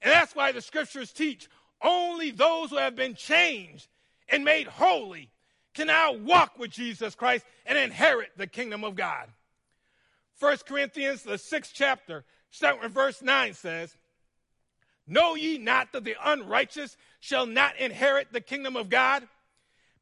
And 0.01 0.11
that's 0.11 0.35
why 0.35 0.51
the 0.51 0.61
scriptures 0.61 1.13
teach 1.13 1.49
only 1.81 2.33
those 2.33 2.71
who 2.71 2.79
have 2.79 2.97
been 2.97 3.15
changed 3.15 3.87
and 4.29 4.45
made 4.45 4.67
holy 4.67 5.31
can 5.75 5.87
now 5.87 6.13
walk 6.13 6.59
with 6.59 6.71
Jesus 6.71 7.15
Christ 7.15 7.45
and 7.65 7.79
inherit 7.79 8.31
the 8.37 8.47
kingdom 8.47 8.83
of 8.83 8.97
God. 8.97 9.29
1 10.41 10.59
Corinthians, 10.67 11.23
the 11.23 11.39
sixth 11.39 11.73
chapter, 11.75 12.25
starting 12.51 12.83
with 12.83 12.93
verse 12.93 13.23
9 13.23 13.55
says, 13.55 13.97
Know 15.07 15.35
ye 15.37 15.59
not 15.59 15.93
that 15.93 16.05
the 16.05 16.17
unrighteous 16.25 16.97
shall 17.21 17.47
not 17.47 17.77
inherit 17.77 18.33
the 18.33 18.41
kingdom 18.41 18.77
of 18.77 18.89
God? 18.89 19.27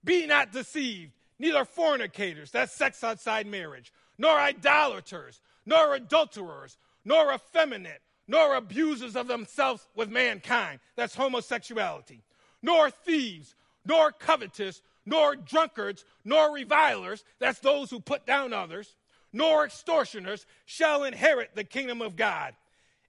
Be 0.02 0.26
not 0.26 0.52
deceived, 0.52 1.12
neither 1.40 1.64
fornicators, 1.64 2.52
that's 2.52 2.72
sex 2.72 3.02
outside 3.02 3.46
marriage, 3.46 3.92
nor 4.18 4.38
idolaters, 4.38 5.40
nor 5.66 5.94
adulterers, 5.94 6.76
nor 7.04 7.32
effeminate, 7.32 8.02
nor 8.28 8.54
abusers 8.54 9.16
of 9.16 9.26
themselves 9.26 9.88
with 9.96 10.10
mankind. 10.10 10.78
That's 10.94 11.16
homosexuality. 11.16 12.20
Nor 12.62 12.90
thieves, 12.90 13.54
nor 13.84 14.12
covetous, 14.12 14.82
nor 15.06 15.34
drunkards, 15.34 16.04
nor 16.24 16.52
revilers. 16.54 17.24
That's 17.38 17.58
those 17.58 17.90
who 17.90 17.98
put 17.98 18.26
down 18.26 18.52
others. 18.52 18.94
Nor 19.32 19.64
extortioners 19.64 20.44
shall 20.66 21.04
inherit 21.04 21.54
the 21.54 21.64
kingdom 21.64 22.02
of 22.02 22.16
God. 22.16 22.54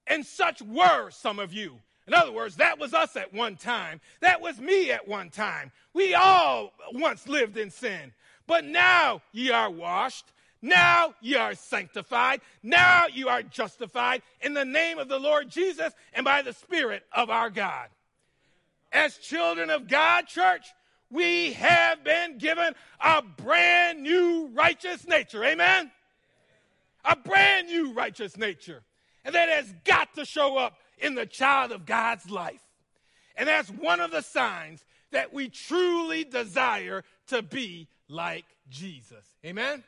And 0.07 0.25
such 0.25 0.61
were 0.61 1.11
some 1.11 1.37
of 1.37 1.53
you. 1.53 1.79
In 2.07 2.13
other 2.13 2.31
words, 2.31 2.55
that 2.57 2.79
was 2.79 2.93
us 2.93 3.15
at 3.15 3.33
one 3.33 3.55
time. 3.55 4.01
That 4.21 4.41
was 4.41 4.59
me 4.59 4.91
at 4.91 5.07
one 5.07 5.29
time. 5.29 5.71
We 5.93 6.13
all 6.13 6.73
once 6.93 7.27
lived 7.27 7.57
in 7.57 7.69
sin. 7.69 8.13
But 8.47 8.65
now 8.65 9.21
ye 9.31 9.51
are 9.51 9.69
washed 9.69 10.25
now 10.61 11.15
you 11.21 11.37
are 11.37 11.55
sanctified. 11.55 12.41
Now 12.61 13.07
you 13.11 13.29
are 13.29 13.41
justified 13.41 14.21
in 14.41 14.53
the 14.53 14.65
name 14.65 14.99
of 14.99 15.07
the 15.07 15.19
Lord 15.19 15.49
Jesus 15.49 15.93
and 16.13 16.23
by 16.23 16.43
the 16.43 16.53
Spirit 16.53 17.03
of 17.11 17.29
our 17.29 17.49
God. 17.49 17.87
As 18.91 19.17
children 19.17 19.69
of 19.69 19.87
God, 19.87 20.27
church, 20.27 20.67
we 21.09 21.53
have 21.53 22.03
been 22.03 22.37
given 22.37 22.73
a 23.03 23.21
brand 23.21 24.03
new 24.03 24.49
righteous 24.53 25.07
nature. 25.07 25.43
Amen? 25.43 25.91
A 27.05 27.15
brand 27.15 27.67
new 27.67 27.93
righteous 27.93 28.37
nature. 28.37 28.83
And 29.25 29.33
that 29.33 29.49
has 29.49 29.73
got 29.83 30.13
to 30.15 30.25
show 30.25 30.57
up 30.57 30.75
in 31.01 31.15
the 31.15 31.25
child 31.25 31.71
of 31.71 31.85
God's 31.85 32.29
life. 32.29 32.61
And 33.35 33.47
that's 33.47 33.69
one 33.69 33.99
of 33.99 34.11
the 34.11 34.21
signs 34.21 34.83
that 35.11 35.33
we 35.33 35.49
truly 35.49 36.23
desire 36.23 37.03
to 37.27 37.41
be 37.41 37.87
like 38.07 38.45
Jesus. 38.69 39.25
Amen? 39.45 39.83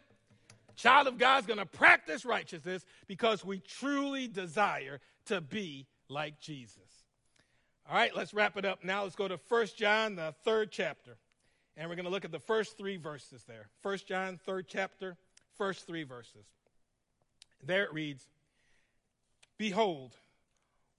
child 0.76 1.08
of 1.08 1.18
God's 1.18 1.48
going 1.48 1.60
to 1.60 1.66
practice 1.66 2.26
righteousness 2.26 2.86
because 3.08 3.46
we 3.46 3.60
truly 3.60 4.28
desire 4.28 5.00
to 5.26 5.42
be 5.42 5.86
like 6.10 6.40
Jesus. 6.40 6.78
All 7.90 7.96
right, 7.96 8.16
let's 8.16 8.34
wrap 8.34 8.58
it 8.58 8.66
up 8.66 8.84
now. 8.84 9.04
Let's 9.04 9.16
go 9.16 9.28
to 9.28 9.40
1 9.50 9.68
John, 9.78 10.16
the 10.16 10.34
third 10.44 10.72
chapter. 10.72 11.18
And 11.76 11.90
we're 11.90 11.96
going 11.96 12.06
to 12.06 12.12
look 12.12 12.26
at 12.26 12.32
the 12.32 12.40
first 12.40 12.78
three 12.78 12.98
verses 12.98 13.44
there. 13.48 13.68
1 13.82 14.00
John, 14.08 14.40
third 14.46 14.68
chapter, 14.68 15.18
first 15.58 15.88
three 15.88 16.04
verses. 16.04 16.46
There 17.66 17.84
it 17.84 17.94
reads 17.94 18.24
Behold, 19.58 20.16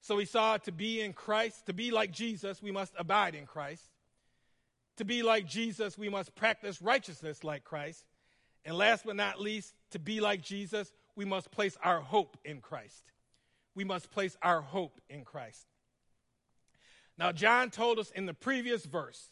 So 0.00 0.16
we 0.16 0.24
saw 0.24 0.56
to 0.58 0.72
be 0.72 1.00
in 1.00 1.12
Christ, 1.12 1.66
to 1.66 1.72
be 1.72 1.90
like 1.90 2.12
Jesus, 2.12 2.62
we 2.62 2.70
must 2.70 2.92
abide 2.98 3.34
in 3.34 3.46
Christ. 3.46 3.82
To 4.96 5.04
be 5.04 5.22
like 5.22 5.46
Jesus, 5.46 5.96
we 5.98 6.08
must 6.08 6.34
practice 6.34 6.82
righteousness 6.82 7.44
like 7.44 7.64
Christ. 7.64 8.04
And 8.64 8.76
last 8.76 9.04
but 9.06 9.16
not 9.16 9.40
least, 9.40 9.74
to 9.90 9.98
be 9.98 10.20
like 10.20 10.42
Jesus, 10.42 10.92
we 11.14 11.24
must 11.24 11.50
place 11.50 11.76
our 11.82 12.00
hope 12.00 12.36
in 12.44 12.60
Christ. 12.60 13.10
We 13.74 13.84
must 13.84 14.10
place 14.10 14.36
our 14.42 14.60
hope 14.60 15.00
in 15.08 15.24
Christ. 15.24 15.66
Now, 17.16 17.32
John 17.32 17.70
told 17.70 17.98
us 17.98 18.10
in 18.10 18.26
the 18.26 18.34
previous 18.34 18.84
verse 18.84 19.30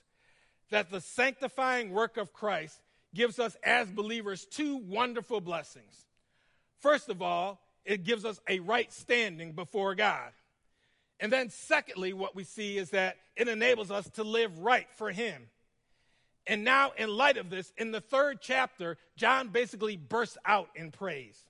that 0.70 0.90
the 0.90 1.00
sanctifying 1.00 1.90
work 1.90 2.16
of 2.16 2.32
Christ 2.32 2.80
gives 3.14 3.38
us 3.38 3.56
as 3.62 3.88
believers 3.88 4.44
two 4.44 4.76
wonderful 4.76 5.40
blessings. 5.40 6.06
First 6.80 7.08
of 7.08 7.22
all, 7.22 7.60
it 7.84 8.04
gives 8.04 8.24
us 8.24 8.40
a 8.48 8.58
right 8.58 8.92
standing 8.92 9.52
before 9.52 9.94
God. 9.94 10.32
And 11.18 11.32
then, 11.32 11.50
secondly, 11.50 12.12
what 12.12 12.36
we 12.36 12.44
see 12.44 12.76
is 12.76 12.90
that 12.90 13.16
it 13.36 13.48
enables 13.48 13.90
us 13.90 14.08
to 14.10 14.24
live 14.24 14.58
right 14.58 14.86
for 14.96 15.10
Him. 15.10 15.48
And 16.46 16.62
now, 16.62 16.92
in 16.96 17.08
light 17.08 17.38
of 17.38 17.50
this, 17.50 17.72
in 17.76 17.90
the 17.90 18.00
third 18.00 18.38
chapter, 18.40 18.98
John 19.16 19.48
basically 19.48 19.96
bursts 19.96 20.38
out 20.44 20.68
in 20.74 20.90
praise. 20.92 21.42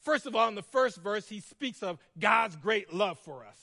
First 0.00 0.26
of 0.26 0.34
all, 0.34 0.48
in 0.48 0.54
the 0.54 0.62
first 0.62 0.98
verse, 0.98 1.28
he 1.28 1.40
speaks 1.40 1.82
of 1.82 1.98
God's 2.18 2.56
great 2.56 2.92
love 2.92 3.18
for 3.18 3.44
us. 3.46 3.56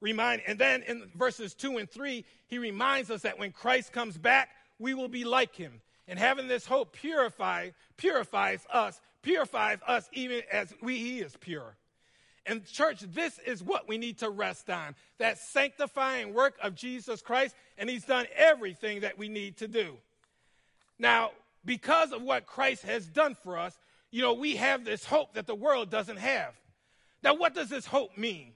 Remind, 0.00 0.42
and 0.46 0.58
then 0.58 0.82
in 0.82 1.10
verses 1.14 1.54
two 1.54 1.78
and 1.78 1.88
three, 1.88 2.24
he 2.46 2.58
reminds 2.58 3.10
us 3.10 3.22
that 3.22 3.38
when 3.38 3.52
Christ 3.52 3.92
comes 3.92 4.16
back, 4.16 4.50
we 4.78 4.94
will 4.94 5.08
be 5.08 5.24
like 5.24 5.54
him. 5.54 5.80
And 6.08 6.18
having 6.18 6.48
this 6.48 6.66
hope 6.66 6.92
purify, 6.92 7.70
purifies 7.96 8.66
us, 8.72 9.00
purifies 9.22 9.78
us 9.86 10.08
even 10.12 10.42
as 10.50 10.72
we, 10.82 10.98
he 10.98 11.20
is 11.20 11.36
pure. 11.38 11.76
And, 12.46 12.64
church, 12.64 13.00
this 13.00 13.38
is 13.46 13.62
what 13.62 13.88
we 13.88 13.98
need 13.98 14.18
to 14.18 14.30
rest 14.30 14.70
on 14.70 14.94
that 15.18 15.38
sanctifying 15.38 16.32
work 16.32 16.54
of 16.62 16.74
Jesus 16.74 17.20
Christ, 17.20 17.54
and 17.76 17.88
He's 17.88 18.04
done 18.04 18.26
everything 18.34 19.00
that 19.00 19.18
we 19.18 19.28
need 19.28 19.58
to 19.58 19.68
do. 19.68 19.96
Now, 20.98 21.30
because 21.64 22.12
of 22.12 22.22
what 22.22 22.46
Christ 22.46 22.82
has 22.84 23.06
done 23.06 23.36
for 23.42 23.58
us, 23.58 23.78
you 24.10 24.22
know, 24.22 24.32
we 24.32 24.56
have 24.56 24.84
this 24.84 25.04
hope 25.04 25.34
that 25.34 25.46
the 25.46 25.54
world 25.54 25.90
doesn't 25.90 26.18
have. 26.18 26.54
Now, 27.22 27.34
what 27.34 27.54
does 27.54 27.68
this 27.68 27.86
hope 27.86 28.16
mean? 28.16 28.52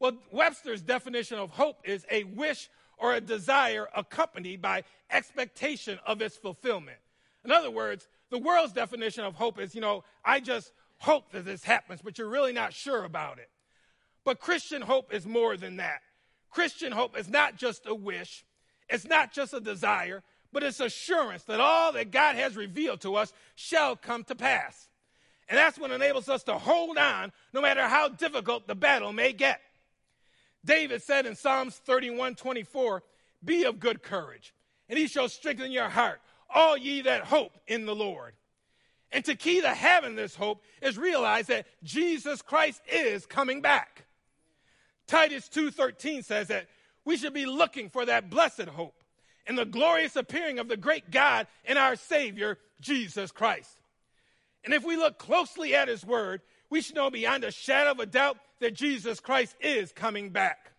Well, 0.00 0.16
Webster's 0.32 0.82
definition 0.82 1.38
of 1.38 1.50
hope 1.50 1.78
is 1.84 2.04
a 2.10 2.24
wish 2.24 2.68
or 2.98 3.14
a 3.14 3.20
desire 3.20 3.88
accompanied 3.96 4.60
by 4.60 4.82
expectation 5.10 5.98
of 6.06 6.20
its 6.20 6.36
fulfillment. 6.36 6.98
In 7.44 7.52
other 7.52 7.70
words, 7.70 8.08
the 8.30 8.38
world's 8.38 8.72
definition 8.72 9.24
of 9.24 9.34
hope 9.34 9.60
is, 9.60 9.74
you 9.74 9.80
know, 9.80 10.04
I 10.24 10.40
just 10.40 10.72
hope 11.02 11.32
that 11.32 11.44
this 11.44 11.64
happens, 11.64 12.00
but 12.00 12.16
you're 12.16 12.28
really 12.28 12.52
not 12.52 12.72
sure 12.72 13.04
about 13.04 13.38
it. 13.38 13.50
But 14.24 14.38
Christian 14.38 14.82
hope 14.82 15.12
is 15.12 15.26
more 15.26 15.56
than 15.56 15.78
that. 15.78 15.98
Christian 16.48 16.92
hope 16.92 17.18
is 17.18 17.28
not 17.28 17.56
just 17.56 17.86
a 17.86 17.94
wish, 17.94 18.44
it's 18.88 19.06
not 19.06 19.32
just 19.32 19.52
a 19.52 19.60
desire, 19.60 20.22
but 20.52 20.62
it's 20.62 20.78
assurance 20.78 21.42
that 21.44 21.58
all 21.58 21.92
that 21.92 22.12
God 22.12 22.36
has 22.36 22.56
revealed 22.56 23.00
to 23.00 23.16
us 23.16 23.32
shall 23.56 23.96
come 23.96 24.22
to 24.24 24.36
pass. 24.36 24.88
And 25.48 25.58
that's 25.58 25.76
what 25.78 25.90
enables 25.90 26.28
us 26.28 26.44
to 26.44 26.56
hold 26.56 26.96
on 26.96 27.32
no 27.52 27.60
matter 27.60 27.88
how 27.88 28.08
difficult 28.08 28.68
the 28.68 28.76
battle 28.76 29.12
may 29.12 29.32
get. 29.32 29.60
David 30.64 31.02
said 31.02 31.26
in 31.26 31.34
Psalms 31.34 31.80
31 31.84 32.36
24, 32.36 33.02
Be 33.44 33.64
of 33.64 33.80
good 33.80 34.04
courage, 34.04 34.54
and 34.88 34.96
he 34.96 35.08
shall 35.08 35.28
strengthen 35.28 35.72
your 35.72 35.88
heart, 35.88 36.20
all 36.54 36.76
ye 36.76 37.02
that 37.02 37.24
hope 37.24 37.58
in 37.66 37.86
the 37.86 37.94
Lord. 37.94 38.34
And 39.12 39.24
to 39.26 39.36
key 39.36 39.60
to 39.60 39.68
having 39.68 40.16
this 40.16 40.34
hope 40.34 40.62
is 40.80 40.96
realize 40.96 41.46
that 41.48 41.66
Jesus 41.82 42.40
Christ 42.40 42.80
is 42.90 43.26
coming 43.26 43.60
back. 43.60 44.06
Titus 45.06 45.48
2:13 45.48 46.22
says 46.22 46.48
that 46.48 46.68
we 47.04 47.16
should 47.16 47.34
be 47.34 47.46
looking 47.46 47.90
for 47.90 48.06
that 48.06 48.30
blessed 48.30 48.68
hope 48.68 49.04
and 49.46 49.58
the 49.58 49.66
glorious 49.66 50.16
appearing 50.16 50.58
of 50.58 50.68
the 50.68 50.76
great 50.76 51.10
God 51.10 51.46
and 51.64 51.78
our 51.78 51.96
Savior, 51.96 52.58
Jesus 52.80 53.30
Christ. 53.30 53.78
And 54.64 54.72
if 54.72 54.84
we 54.84 54.96
look 54.96 55.18
closely 55.18 55.74
at 55.74 55.88
his 55.88 56.06
word, 56.06 56.40
we 56.70 56.80
should 56.80 56.94
know 56.94 57.10
beyond 57.10 57.44
a 57.44 57.50
shadow 57.50 57.90
of 57.90 58.00
a 58.00 58.06
doubt 58.06 58.38
that 58.60 58.74
Jesus 58.74 59.20
Christ 59.20 59.56
is 59.60 59.92
coming 59.92 60.30
back. 60.30 60.72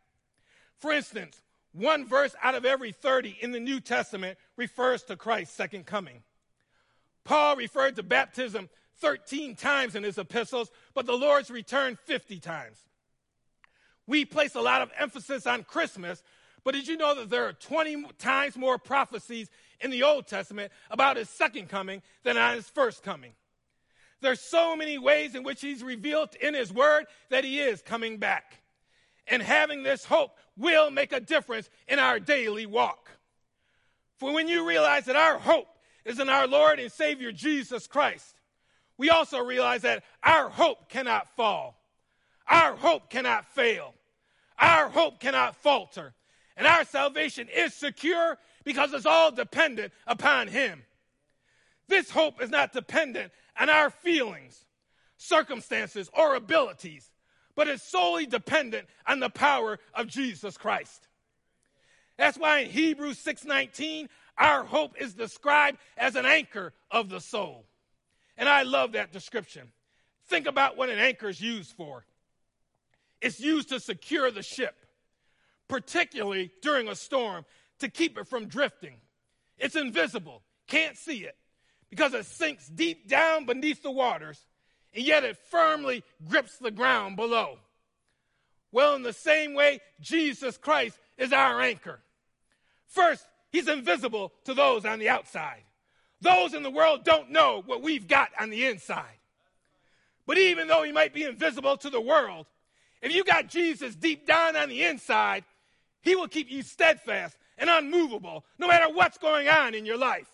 For 0.78 0.92
instance, 0.92 1.42
one 1.74 2.06
verse 2.06 2.36
out 2.42 2.56
of 2.56 2.66
every 2.66 2.92
30 2.92 3.38
in 3.42 3.52
the 3.52 3.60
New 3.60 3.80
Testament 3.80 4.38
refers 4.56 5.04
to 5.04 5.18
Christ's 5.18 5.56
second 5.56 5.86
coming. 5.86 6.24
Paul 7.24 7.56
referred 7.56 7.96
to 7.96 8.04
baptism 8.04 8.70
13 9.00 9.56
times 9.56 9.96
in 9.96 10.04
his 10.04 10.18
epistles, 10.18 10.72
but 10.94 11.06
the 11.06 11.14
Lord's 11.14 11.50
return 11.50 11.98
50 12.06 12.40
times. 12.40 12.78
We 14.06 14.26
place 14.26 14.56
a 14.56 14.62
lot 14.62 14.82
of 14.82 14.92
emphasis 14.98 15.48
on 15.48 15.64
Christmas, 15.64 16.22
but 16.64 16.74
did 16.74 16.88
you 16.88 16.98
know 16.98 17.16
that 17.16 17.30
there 17.30 17.46
are 17.46 17.54
20 17.54 18.06
times 18.18 18.58
more 18.58 18.78
prophecies 18.78 19.50
in 19.82 19.92
the 19.92 20.04
Old 20.04 20.28
Testament 20.28 20.72
about 20.90 21.18
his 21.18 21.30
second 21.30 21.70
coming 21.70 22.02
than 22.24 22.38
on 22.38 22.56
his 22.56 22.70
first 22.70 23.04
coming? 23.04 23.34
There's 24.22 24.40
so 24.40 24.76
many 24.76 24.98
ways 24.98 25.36
in 25.36 25.44
which 25.44 25.60
he's 25.62 25.84
revealed 25.84 26.36
in 26.36 26.54
his 26.54 26.72
word 26.72 27.06
that 27.30 27.44
he 27.44 27.60
is 27.60 27.82
coming 27.82 28.18
back. 28.18 28.62
And 29.28 29.42
having 29.42 29.84
this 29.84 30.06
hope 30.06 30.38
will 30.58 30.92
make 30.92 31.12
a 31.12 31.20
difference 31.20 31.70
in 31.88 32.00
our 32.00 32.20
daily 32.20 32.66
walk. 32.66 33.10
For 34.18 34.34
when 34.34 34.48
you 34.48 34.66
realize 34.68 35.06
that 35.06 35.18
our 35.18 35.38
hope 35.38 35.68
is 36.06 36.20
in 36.20 36.30
our 36.30 36.48
Lord 36.48 36.80
and 36.80 36.92
Savior 36.92 37.32
Jesus 37.32 37.88
Christ, 37.88 38.36
we 38.98 39.10
also 39.10 39.40
realize 39.40 39.82
that 39.82 40.04
our 40.24 40.50
hope 40.50 40.90
cannot 40.90 41.36
fall. 41.36 41.80
Our 42.48 42.76
hope 42.76 43.10
cannot 43.10 43.46
fail. 43.54 43.94
Our 44.60 44.90
hope 44.90 45.20
cannot 45.20 45.56
falter. 45.56 46.14
And 46.56 46.68
our 46.68 46.86
salvation 46.86 47.48
is 47.54 47.74
secure 47.74 48.38
because 48.64 48.94
it's 48.94 49.06
all 49.06 49.32
dependent 49.32 49.94
upon 50.06 50.48
Him. 50.48 50.84
This 51.88 52.10
hope 52.10 52.42
is 52.42 52.50
not 52.50 52.74
dependent 52.74 53.32
on 53.60 53.70
our 53.70 53.90
feelings, 53.90 54.66
circumstances, 55.18 56.10
or 56.14 56.36
abilities, 56.36 57.12
but 57.56 57.68
is 57.68 57.82
solely 57.82 58.26
dependent 58.26 58.88
on 59.06 59.20
the 59.20 59.30
power 59.30 59.80
of 59.94 60.08
Jesus 60.08 60.58
Christ. 60.58 61.08
That's 62.18 62.38
why 62.38 62.60
in 62.60 62.70
Hebrews 62.70 63.20
6:19 63.20 64.10
our 64.38 64.64
hope 64.64 64.96
is 65.00 65.14
described 65.14 65.78
as 65.98 66.16
an 66.16 66.26
anchor 66.26 66.74
of 66.90 67.10
the 67.10 67.20
soul. 67.20 67.66
And 68.38 68.50
I 68.50 68.64
love 68.64 68.94
that 68.94 69.12
description. 69.12 69.72
Think 70.28 70.48
about 70.48 70.78
what 70.78 70.90
an 70.90 71.00
anchor 71.00 71.30
is 71.30 71.40
used 71.40 71.74
for. 71.74 72.06
It's 73.22 73.40
used 73.40 73.70
to 73.70 73.80
secure 73.80 74.32
the 74.32 74.44
ship, 74.44 74.76
particularly 75.68 76.52
during 76.62 76.88
a 76.88 76.96
storm, 76.96 77.46
to 77.80 77.90
keep 77.90 78.18
it 78.18 78.28
from 78.28 78.48
drifting. 78.48 78.96
It's 79.58 79.76
invisible, 79.76 80.42
can't 80.68 80.98
see 80.98 81.24
it, 81.24 81.38
because 81.90 82.14
it 82.14 82.26
sinks 82.26 82.68
deep 82.68 83.08
down 83.08 83.46
beneath 83.46 83.84
the 83.84 83.92
waters, 83.92 84.40
and 84.94 85.06
yet 85.06 85.24
it 85.24 85.38
firmly 85.50 86.04
grips 86.28 86.58
the 86.58 86.72
ground 86.72 87.16
below. 87.16 87.60
Well, 88.72 88.96
in 88.96 89.04
the 89.04 89.14
same 89.14 89.54
way, 89.54 89.80
Jesus 90.02 90.58
Christ 90.58 90.98
is 91.18 91.32
our 91.32 91.62
anchor. 91.62 92.00
First, 92.88 93.26
He's 93.54 93.68
invisible 93.68 94.34
to 94.46 94.56
those 94.56 94.84
on 94.84 94.98
the 94.98 95.10
outside. 95.10 95.64
Those 96.20 96.56
in 96.56 96.64
the 96.64 96.72
world 96.72 97.06
don't 97.06 97.30
know 97.30 97.62
what 97.66 97.84
we've 97.84 98.08
got 98.08 98.30
on 98.40 98.50
the 98.50 98.66
inside. 98.66 99.20
But 100.26 100.40
even 100.40 100.68
though 100.68 100.82
he 100.82 100.92
might 100.92 101.14
be 101.14 101.24
invisible 101.24 101.78
to 101.78 101.90
the 101.92 102.02
world, 102.02 102.48
if 103.02 103.14
you 103.14 103.24
got 103.24 103.50
Jesus 103.50 103.96
deep 103.96 104.26
down 104.26 104.56
on 104.56 104.70
the 104.70 104.84
inside, 104.84 105.44
he 106.02 106.16
will 106.16 106.28
keep 106.28 106.50
you 106.50 106.64
steadfast 106.64 107.38
and 107.58 107.70
unmovable 107.70 108.44
no 108.58 108.68
matter 108.68 108.92
what's 108.92 109.20
going 109.20 109.48
on 109.48 109.76
in 109.76 109.86
your 109.86 109.98
life. 109.98 110.30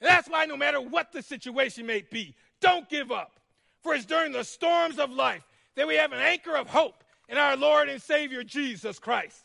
And 0.00 0.10
that's 0.10 0.28
why 0.28 0.44
no 0.46 0.56
matter 0.56 0.80
what 0.80 1.12
the 1.12 1.22
situation 1.22 1.86
may 1.86 2.02
be, 2.10 2.34
don't 2.60 2.88
give 2.88 3.12
up. 3.12 3.38
For 3.82 3.94
it's 3.94 4.06
during 4.06 4.32
the 4.32 4.42
storms 4.42 4.98
of 4.98 5.12
life 5.12 5.46
that 5.76 5.86
we 5.86 5.94
have 5.94 6.12
an 6.12 6.20
anchor 6.20 6.56
of 6.56 6.66
hope 6.66 7.04
in 7.28 7.38
our 7.38 7.56
Lord 7.56 7.88
and 7.88 8.02
Savior 8.02 8.42
Jesus 8.42 8.98
Christ. 8.98 9.44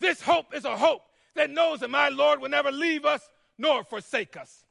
This 0.00 0.20
hope 0.20 0.52
is 0.52 0.64
a 0.64 0.76
hope 0.76 1.02
that 1.36 1.50
knows 1.50 1.80
that 1.80 1.90
my 1.90 2.08
Lord 2.08 2.40
will 2.40 2.48
never 2.48 2.72
leave 2.72 3.04
us 3.04 3.22
nor 3.58 3.84
forsake 3.84 4.36
us. 4.36 4.64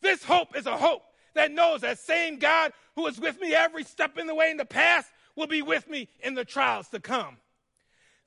This 0.00 0.22
hope 0.24 0.56
is 0.56 0.66
a 0.66 0.76
hope 0.76 1.02
that 1.34 1.52
knows 1.52 1.80
that 1.80 1.98
same 1.98 2.38
God 2.38 2.72
who 2.94 3.02
was 3.02 3.18
with 3.18 3.40
me 3.40 3.54
every 3.54 3.84
step 3.84 4.18
in 4.18 4.26
the 4.26 4.34
way 4.34 4.50
in 4.50 4.56
the 4.56 4.64
past 4.64 5.08
will 5.36 5.46
be 5.46 5.62
with 5.62 5.88
me 5.88 6.08
in 6.20 6.34
the 6.34 6.44
trials 6.44 6.88
to 6.88 7.00
come. 7.00 7.36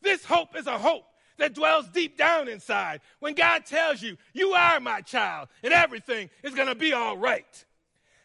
This 0.01 0.25
hope 0.25 0.55
is 0.55 0.67
a 0.67 0.77
hope 0.77 1.05
that 1.37 1.53
dwells 1.53 1.87
deep 1.87 2.17
down 2.17 2.47
inside 2.47 3.01
when 3.19 3.35
God 3.35 3.65
tells 3.65 4.01
you, 4.01 4.17
You 4.33 4.53
are 4.53 4.79
my 4.79 5.01
child, 5.01 5.49
and 5.63 5.73
everything 5.73 6.29
is 6.43 6.55
going 6.55 6.67
to 6.67 6.75
be 6.75 6.93
all 6.93 7.17
right. 7.17 7.65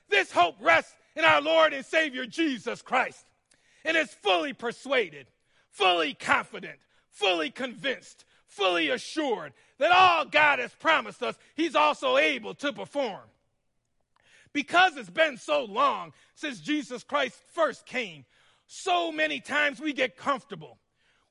This 0.09 0.33
hope 0.33 0.57
rests 0.61 0.95
in 1.17 1.25
our 1.25 1.41
Lord 1.41 1.73
and 1.73 1.85
Savior 1.85 2.27
Jesus 2.27 2.83
Christ 2.83 3.25
and 3.85 3.97
is 3.97 4.11
fully 4.11 4.53
persuaded, 4.53 5.27
fully 5.71 6.15
confident, 6.15 6.79
fully 7.11 7.51
convinced, 7.51 8.25
fully 8.53 8.91
assured 8.91 9.53
that 9.79 9.93
all 9.93 10.25
God 10.25 10.59
has 10.59 10.75
promised 10.75 11.23
us, 11.23 11.37
He's 11.55 11.75
also 11.75 12.17
able 12.17 12.55
to 12.55 12.73
perform. 12.73 13.21
Because 14.53 14.97
it's 14.97 15.11
been 15.11 15.39
so 15.39 15.65
long 15.65 16.13
since 16.35 16.61
Jesus 16.61 17.03
Christ 17.03 17.41
first 17.55 17.87
came, 17.87 18.25
so 18.67 19.11
many 19.11 19.41
times 19.41 19.81
we 19.81 19.93
get 19.93 20.17
comfortable, 20.17 20.79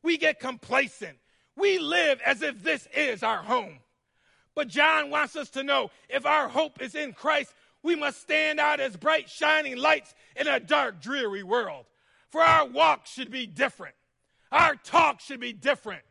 we 0.04 0.18
get 0.18 0.40
complacent, 0.40 1.18
we 1.56 1.78
live 1.80 2.20
as 2.26 2.42
if 2.42 2.64
this 2.64 2.88
is 2.96 3.24
our 3.24 3.44
home. 3.44 3.80
But 4.56 4.68
John 4.68 5.10
wants 5.10 5.36
us 5.36 5.50
to 5.52 5.64
know 5.64 5.92
if 6.10 6.26
our 6.26 6.50
hope 6.50 6.82
is 6.82 6.96
in 6.96 7.14
Christ, 7.14 7.54
we 7.84 7.96
must 7.96 8.22
stand 8.22 8.60
out 8.60 8.80
as 8.80 8.98
bright, 8.98 9.30
shining 9.30 9.78
lights 9.78 10.14
in 10.36 10.48
a 10.48 10.60
dark, 10.60 11.02
dreary 11.02 11.44
world. 11.44 11.86
For 12.30 12.42
our 12.42 12.68
walk 12.68 13.06
should 13.06 13.32
be 13.32 13.46
different. 13.46 13.96
Our 14.52 14.76
talk 14.76 15.20
should 15.22 15.40
be 15.40 15.54
different. 15.54 16.04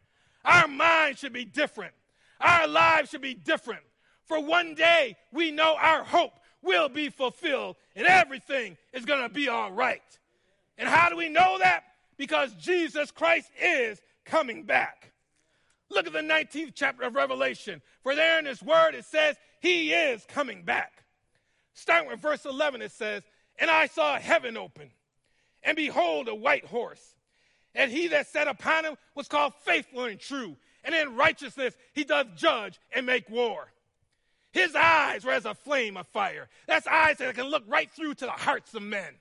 Our 0.44 0.68
minds 0.68 1.20
should 1.20 1.32
be 1.32 1.44
different. 1.44 1.92
Our 2.40 2.66
lives 2.66 3.10
should 3.10 3.20
be 3.20 3.34
different. 3.34 3.82
For 4.24 4.40
one 4.40 4.74
day 4.74 5.16
we 5.32 5.50
know 5.50 5.76
our 5.78 6.04
hope 6.04 6.32
will 6.62 6.88
be 6.88 7.08
fulfilled 7.08 7.76
and 7.96 8.06
everything 8.06 8.76
is 8.92 9.04
going 9.04 9.22
to 9.22 9.28
be 9.28 9.48
all 9.48 9.72
right. 9.72 10.02
And 10.78 10.88
how 10.88 11.08
do 11.08 11.16
we 11.16 11.28
know 11.28 11.58
that? 11.58 11.84
Because 12.16 12.52
Jesus 12.54 13.10
Christ 13.10 13.50
is 13.60 14.00
coming 14.24 14.64
back. 14.64 15.12
Look 15.90 16.06
at 16.06 16.12
the 16.12 16.20
19th 16.20 16.72
chapter 16.74 17.04
of 17.04 17.14
Revelation. 17.14 17.82
For 18.02 18.14
there 18.14 18.38
in 18.38 18.46
his 18.46 18.62
word 18.62 18.94
it 18.94 19.04
says, 19.04 19.36
He 19.60 19.92
is 19.92 20.24
coming 20.26 20.62
back. 20.62 21.04
Starting 21.74 22.08
with 22.08 22.20
verse 22.20 22.44
11, 22.44 22.82
it 22.82 22.92
says, 22.92 23.22
And 23.58 23.70
I 23.70 23.86
saw 23.86 24.18
heaven 24.18 24.56
open, 24.56 24.90
and 25.62 25.76
behold, 25.76 26.28
a 26.28 26.34
white 26.34 26.64
horse. 26.64 27.14
And 27.74 27.90
he 27.90 28.08
that 28.08 28.26
sat 28.26 28.48
upon 28.48 28.84
him 28.84 28.96
was 29.14 29.28
called 29.28 29.54
faithful 29.62 30.04
and 30.04 30.18
true. 30.18 30.56
And 30.84 30.94
in 30.94 31.16
righteousness 31.16 31.74
he 31.92 32.04
doth 32.04 32.34
judge 32.36 32.80
and 32.94 33.06
make 33.06 33.28
war. 33.30 33.72
His 34.52 34.74
eyes 34.74 35.24
were 35.24 35.32
as 35.32 35.44
a 35.44 35.54
flame 35.54 35.96
of 35.96 36.08
fire. 36.08 36.48
That's 36.66 36.86
eyes 36.86 37.18
that 37.18 37.34
can 37.34 37.46
look 37.46 37.62
right 37.68 37.90
through 37.90 38.14
to 38.14 38.24
the 38.24 38.32
hearts 38.32 38.74
of 38.74 38.82
men. 38.82 39.14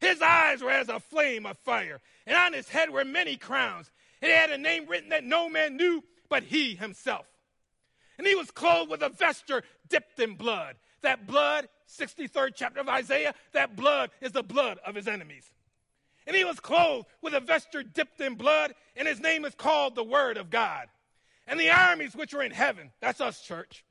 His 0.00 0.22
eyes 0.22 0.62
were 0.62 0.70
as 0.70 0.88
a 0.88 1.00
flame 1.00 1.46
of 1.46 1.58
fire. 1.58 2.00
And 2.26 2.36
on 2.36 2.52
his 2.52 2.68
head 2.68 2.90
were 2.90 3.04
many 3.04 3.36
crowns. 3.36 3.90
And 4.22 4.30
he 4.30 4.36
had 4.36 4.50
a 4.50 4.58
name 4.58 4.86
written 4.86 5.10
that 5.10 5.24
no 5.24 5.48
man 5.48 5.76
knew 5.76 6.02
but 6.28 6.42
he 6.42 6.74
himself. 6.74 7.26
And 8.18 8.26
he 8.26 8.34
was 8.34 8.50
clothed 8.50 8.90
with 8.90 9.02
a 9.02 9.08
vesture 9.08 9.62
dipped 9.88 10.18
in 10.18 10.34
blood. 10.34 10.76
That 11.02 11.26
blood, 11.26 11.68
63rd 11.88 12.52
chapter 12.54 12.80
of 12.80 12.88
Isaiah, 12.88 13.34
that 13.52 13.76
blood 13.76 14.10
is 14.20 14.32
the 14.32 14.42
blood 14.42 14.78
of 14.84 14.94
his 14.94 15.06
enemies. 15.06 15.50
And 16.26 16.34
he 16.34 16.44
was 16.44 16.58
clothed 16.58 17.06
with 17.22 17.34
a 17.34 17.40
vesture 17.40 17.82
dipped 17.82 18.20
in 18.20 18.34
blood, 18.34 18.74
and 18.96 19.06
his 19.06 19.20
name 19.20 19.44
is 19.44 19.54
called 19.54 19.94
the 19.94 20.04
Word 20.04 20.36
of 20.36 20.50
God. 20.50 20.88
And 21.46 21.60
the 21.60 21.70
armies 21.70 22.14
which 22.14 22.34
were 22.34 22.42
in 22.42 22.50
heaven, 22.50 22.90
that's 23.00 23.20
us, 23.20 23.40
church, 23.40 23.84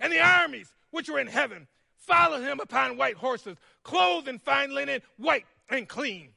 and 0.00 0.12
the 0.12 0.20
armies 0.20 0.72
which 0.90 1.08
were 1.08 1.20
in 1.20 1.28
heaven 1.28 1.68
followed 1.96 2.42
him 2.42 2.58
upon 2.58 2.96
white 2.96 3.16
horses, 3.16 3.56
clothed 3.84 4.28
in 4.28 4.38
fine 4.38 4.74
linen, 4.74 5.02
white 5.18 5.44
and 5.68 5.88
clean. 5.88 6.30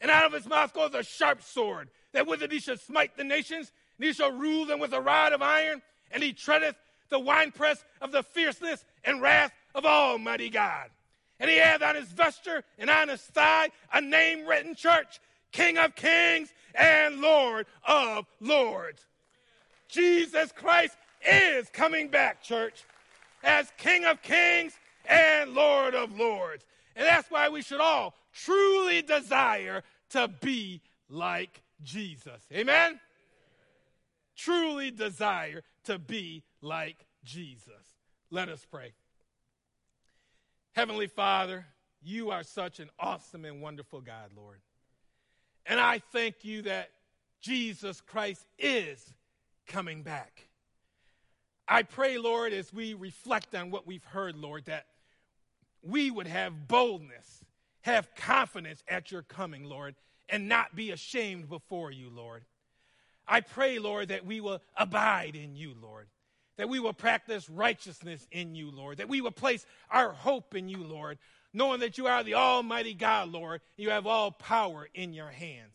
And 0.00 0.10
out 0.10 0.26
of 0.26 0.32
his 0.32 0.46
mouth 0.46 0.74
goes 0.74 0.92
a 0.92 1.02
sharp 1.02 1.42
sword, 1.42 1.88
that 2.12 2.26
with 2.26 2.42
it 2.42 2.52
he 2.52 2.58
should 2.58 2.80
smite 2.80 3.16
the 3.16 3.24
nations, 3.24 3.72
and 3.96 4.06
he 4.06 4.12
shall 4.12 4.32
rule 4.32 4.66
them 4.66 4.80
with 4.80 4.92
a 4.92 5.00
rod 5.00 5.32
of 5.32 5.40
iron, 5.40 5.80
and 6.10 6.22
he 6.22 6.32
treadeth 6.32 6.74
the 7.08 7.18
winepress 7.18 7.84
of 8.00 8.12
the 8.12 8.22
fierceness 8.22 8.84
and 9.04 9.22
wrath 9.22 9.52
of 9.74 9.86
Almighty 9.86 10.50
God. 10.50 10.90
And 11.44 11.50
he 11.50 11.58
had 11.58 11.82
on 11.82 11.94
his 11.94 12.06
vesture 12.06 12.64
and 12.78 12.88
on 12.88 13.10
his 13.10 13.20
thigh 13.20 13.68
a 13.92 14.00
name 14.00 14.46
written 14.46 14.74
church, 14.74 15.20
King 15.52 15.76
of 15.76 15.94
Kings 15.94 16.48
and 16.74 17.20
Lord 17.20 17.66
of 17.86 18.24
Lords. 18.40 19.04
Jesus 19.86 20.52
Christ 20.52 20.96
is 21.22 21.68
coming 21.68 22.08
back, 22.08 22.42
church, 22.42 22.84
as 23.42 23.70
King 23.76 24.06
of 24.06 24.22
Kings 24.22 24.72
and 25.04 25.52
Lord 25.52 25.94
of 25.94 26.18
Lords. 26.18 26.64
And 26.96 27.04
that's 27.04 27.30
why 27.30 27.50
we 27.50 27.60
should 27.60 27.82
all 27.82 28.14
truly 28.32 29.02
desire 29.02 29.82
to 30.12 30.28
be 30.28 30.80
like 31.10 31.60
Jesus. 31.82 32.40
Amen? 32.54 32.98
Truly 34.34 34.90
desire 34.90 35.60
to 35.84 35.98
be 35.98 36.42
like 36.62 37.04
Jesus. 37.22 37.98
Let 38.30 38.48
us 38.48 38.64
pray. 38.64 38.94
Heavenly 40.74 41.06
Father, 41.06 41.66
you 42.02 42.32
are 42.32 42.42
such 42.42 42.80
an 42.80 42.90
awesome 42.98 43.44
and 43.44 43.62
wonderful 43.62 44.00
God, 44.00 44.30
Lord. 44.36 44.58
And 45.66 45.78
I 45.78 46.00
thank 46.10 46.44
you 46.44 46.62
that 46.62 46.90
Jesus 47.40 48.00
Christ 48.00 48.44
is 48.58 49.14
coming 49.68 50.02
back. 50.02 50.48
I 51.68 51.84
pray, 51.84 52.18
Lord, 52.18 52.52
as 52.52 52.72
we 52.72 52.94
reflect 52.94 53.54
on 53.54 53.70
what 53.70 53.86
we've 53.86 54.04
heard, 54.04 54.34
Lord, 54.36 54.64
that 54.64 54.86
we 55.80 56.10
would 56.10 56.26
have 56.26 56.66
boldness, 56.66 57.44
have 57.82 58.12
confidence 58.16 58.82
at 58.88 59.12
your 59.12 59.22
coming, 59.22 59.62
Lord, 59.62 59.94
and 60.28 60.48
not 60.48 60.74
be 60.74 60.90
ashamed 60.90 61.48
before 61.48 61.92
you, 61.92 62.10
Lord. 62.10 62.44
I 63.28 63.42
pray, 63.42 63.78
Lord, 63.78 64.08
that 64.08 64.26
we 64.26 64.40
will 64.40 64.60
abide 64.76 65.36
in 65.36 65.54
you, 65.54 65.72
Lord 65.80 66.08
that 66.56 66.68
we 66.68 66.80
will 66.80 66.92
practice 66.92 67.48
righteousness 67.50 68.26
in 68.30 68.54
you, 68.54 68.70
Lord, 68.70 68.98
that 68.98 69.08
we 69.08 69.20
will 69.20 69.30
place 69.30 69.66
our 69.90 70.12
hope 70.12 70.54
in 70.54 70.68
you, 70.68 70.84
Lord, 70.84 71.18
knowing 71.52 71.80
that 71.80 71.98
you 71.98 72.06
are 72.06 72.22
the 72.22 72.34
Almighty 72.34 72.94
God, 72.94 73.30
Lord, 73.30 73.60
you 73.76 73.90
have 73.90 74.06
all 74.06 74.30
power 74.30 74.88
in 74.94 75.12
your 75.12 75.30
hands. 75.30 75.72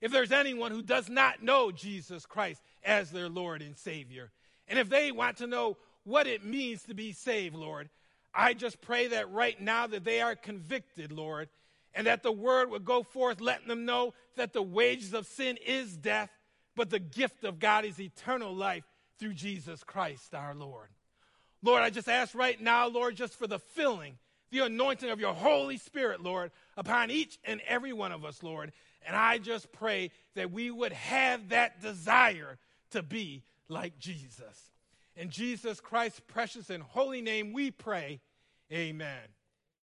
If 0.00 0.12
there's 0.12 0.32
anyone 0.32 0.70
who 0.70 0.82
does 0.82 1.08
not 1.08 1.42
know 1.42 1.70
Jesus 1.70 2.26
Christ 2.26 2.60
as 2.84 3.10
their 3.10 3.28
Lord 3.28 3.62
and 3.62 3.76
Savior, 3.76 4.30
and 4.68 4.78
if 4.78 4.88
they 4.88 5.12
want 5.12 5.38
to 5.38 5.46
know 5.46 5.76
what 6.04 6.26
it 6.26 6.44
means 6.44 6.82
to 6.84 6.94
be 6.94 7.12
saved, 7.12 7.54
Lord, 7.54 7.88
I 8.34 8.52
just 8.54 8.80
pray 8.80 9.08
that 9.08 9.30
right 9.30 9.58
now 9.60 9.86
that 9.86 10.04
they 10.04 10.20
are 10.20 10.34
convicted, 10.34 11.12
Lord, 11.12 11.48
and 11.94 12.06
that 12.06 12.22
the 12.22 12.32
word 12.32 12.70
will 12.70 12.80
go 12.80 13.02
forth 13.02 13.40
letting 13.40 13.68
them 13.68 13.84
know 13.84 14.12
that 14.36 14.52
the 14.52 14.62
wages 14.62 15.14
of 15.14 15.26
sin 15.26 15.56
is 15.64 15.96
death, 15.96 16.30
but 16.74 16.90
the 16.90 16.98
gift 16.98 17.44
of 17.44 17.58
God 17.58 17.84
is 17.84 18.00
eternal 18.00 18.54
life 18.54 18.84
through 19.18 19.34
Jesus 19.34 19.82
Christ 19.84 20.34
our 20.34 20.54
Lord. 20.54 20.88
Lord, 21.62 21.82
I 21.82 21.90
just 21.90 22.08
ask 22.08 22.34
right 22.34 22.60
now, 22.60 22.88
Lord, 22.88 23.16
just 23.16 23.34
for 23.34 23.46
the 23.46 23.58
filling, 23.58 24.18
the 24.50 24.60
anointing 24.60 25.10
of 25.10 25.18
your 25.18 25.32
Holy 25.32 25.78
Spirit, 25.78 26.22
Lord, 26.22 26.50
upon 26.76 27.10
each 27.10 27.38
and 27.44 27.60
every 27.66 27.92
one 27.92 28.12
of 28.12 28.24
us, 28.24 28.42
Lord. 28.42 28.72
And 29.06 29.16
I 29.16 29.38
just 29.38 29.72
pray 29.72 30.10
that 30.34 30.50
we 30.52 30.70
would 30.70 30.92
have 30.92 31.48
that 31.50 31.80
desire 31.80 32.58
to 32.90 33.02
be 33.02 33.42
like 33.68 33.98
Jesus. 33.98 34.70
In 35.16 35.30
Jesus 35.30 35.80
Christ's 35.80 36.20
precious 36.26 36.70
and 36.70 36.82
holy 36.82 37.22
name 37.22 37.52
we 37.52 37.70
pray. 37.70 38.20
Amen. 38.72 39.20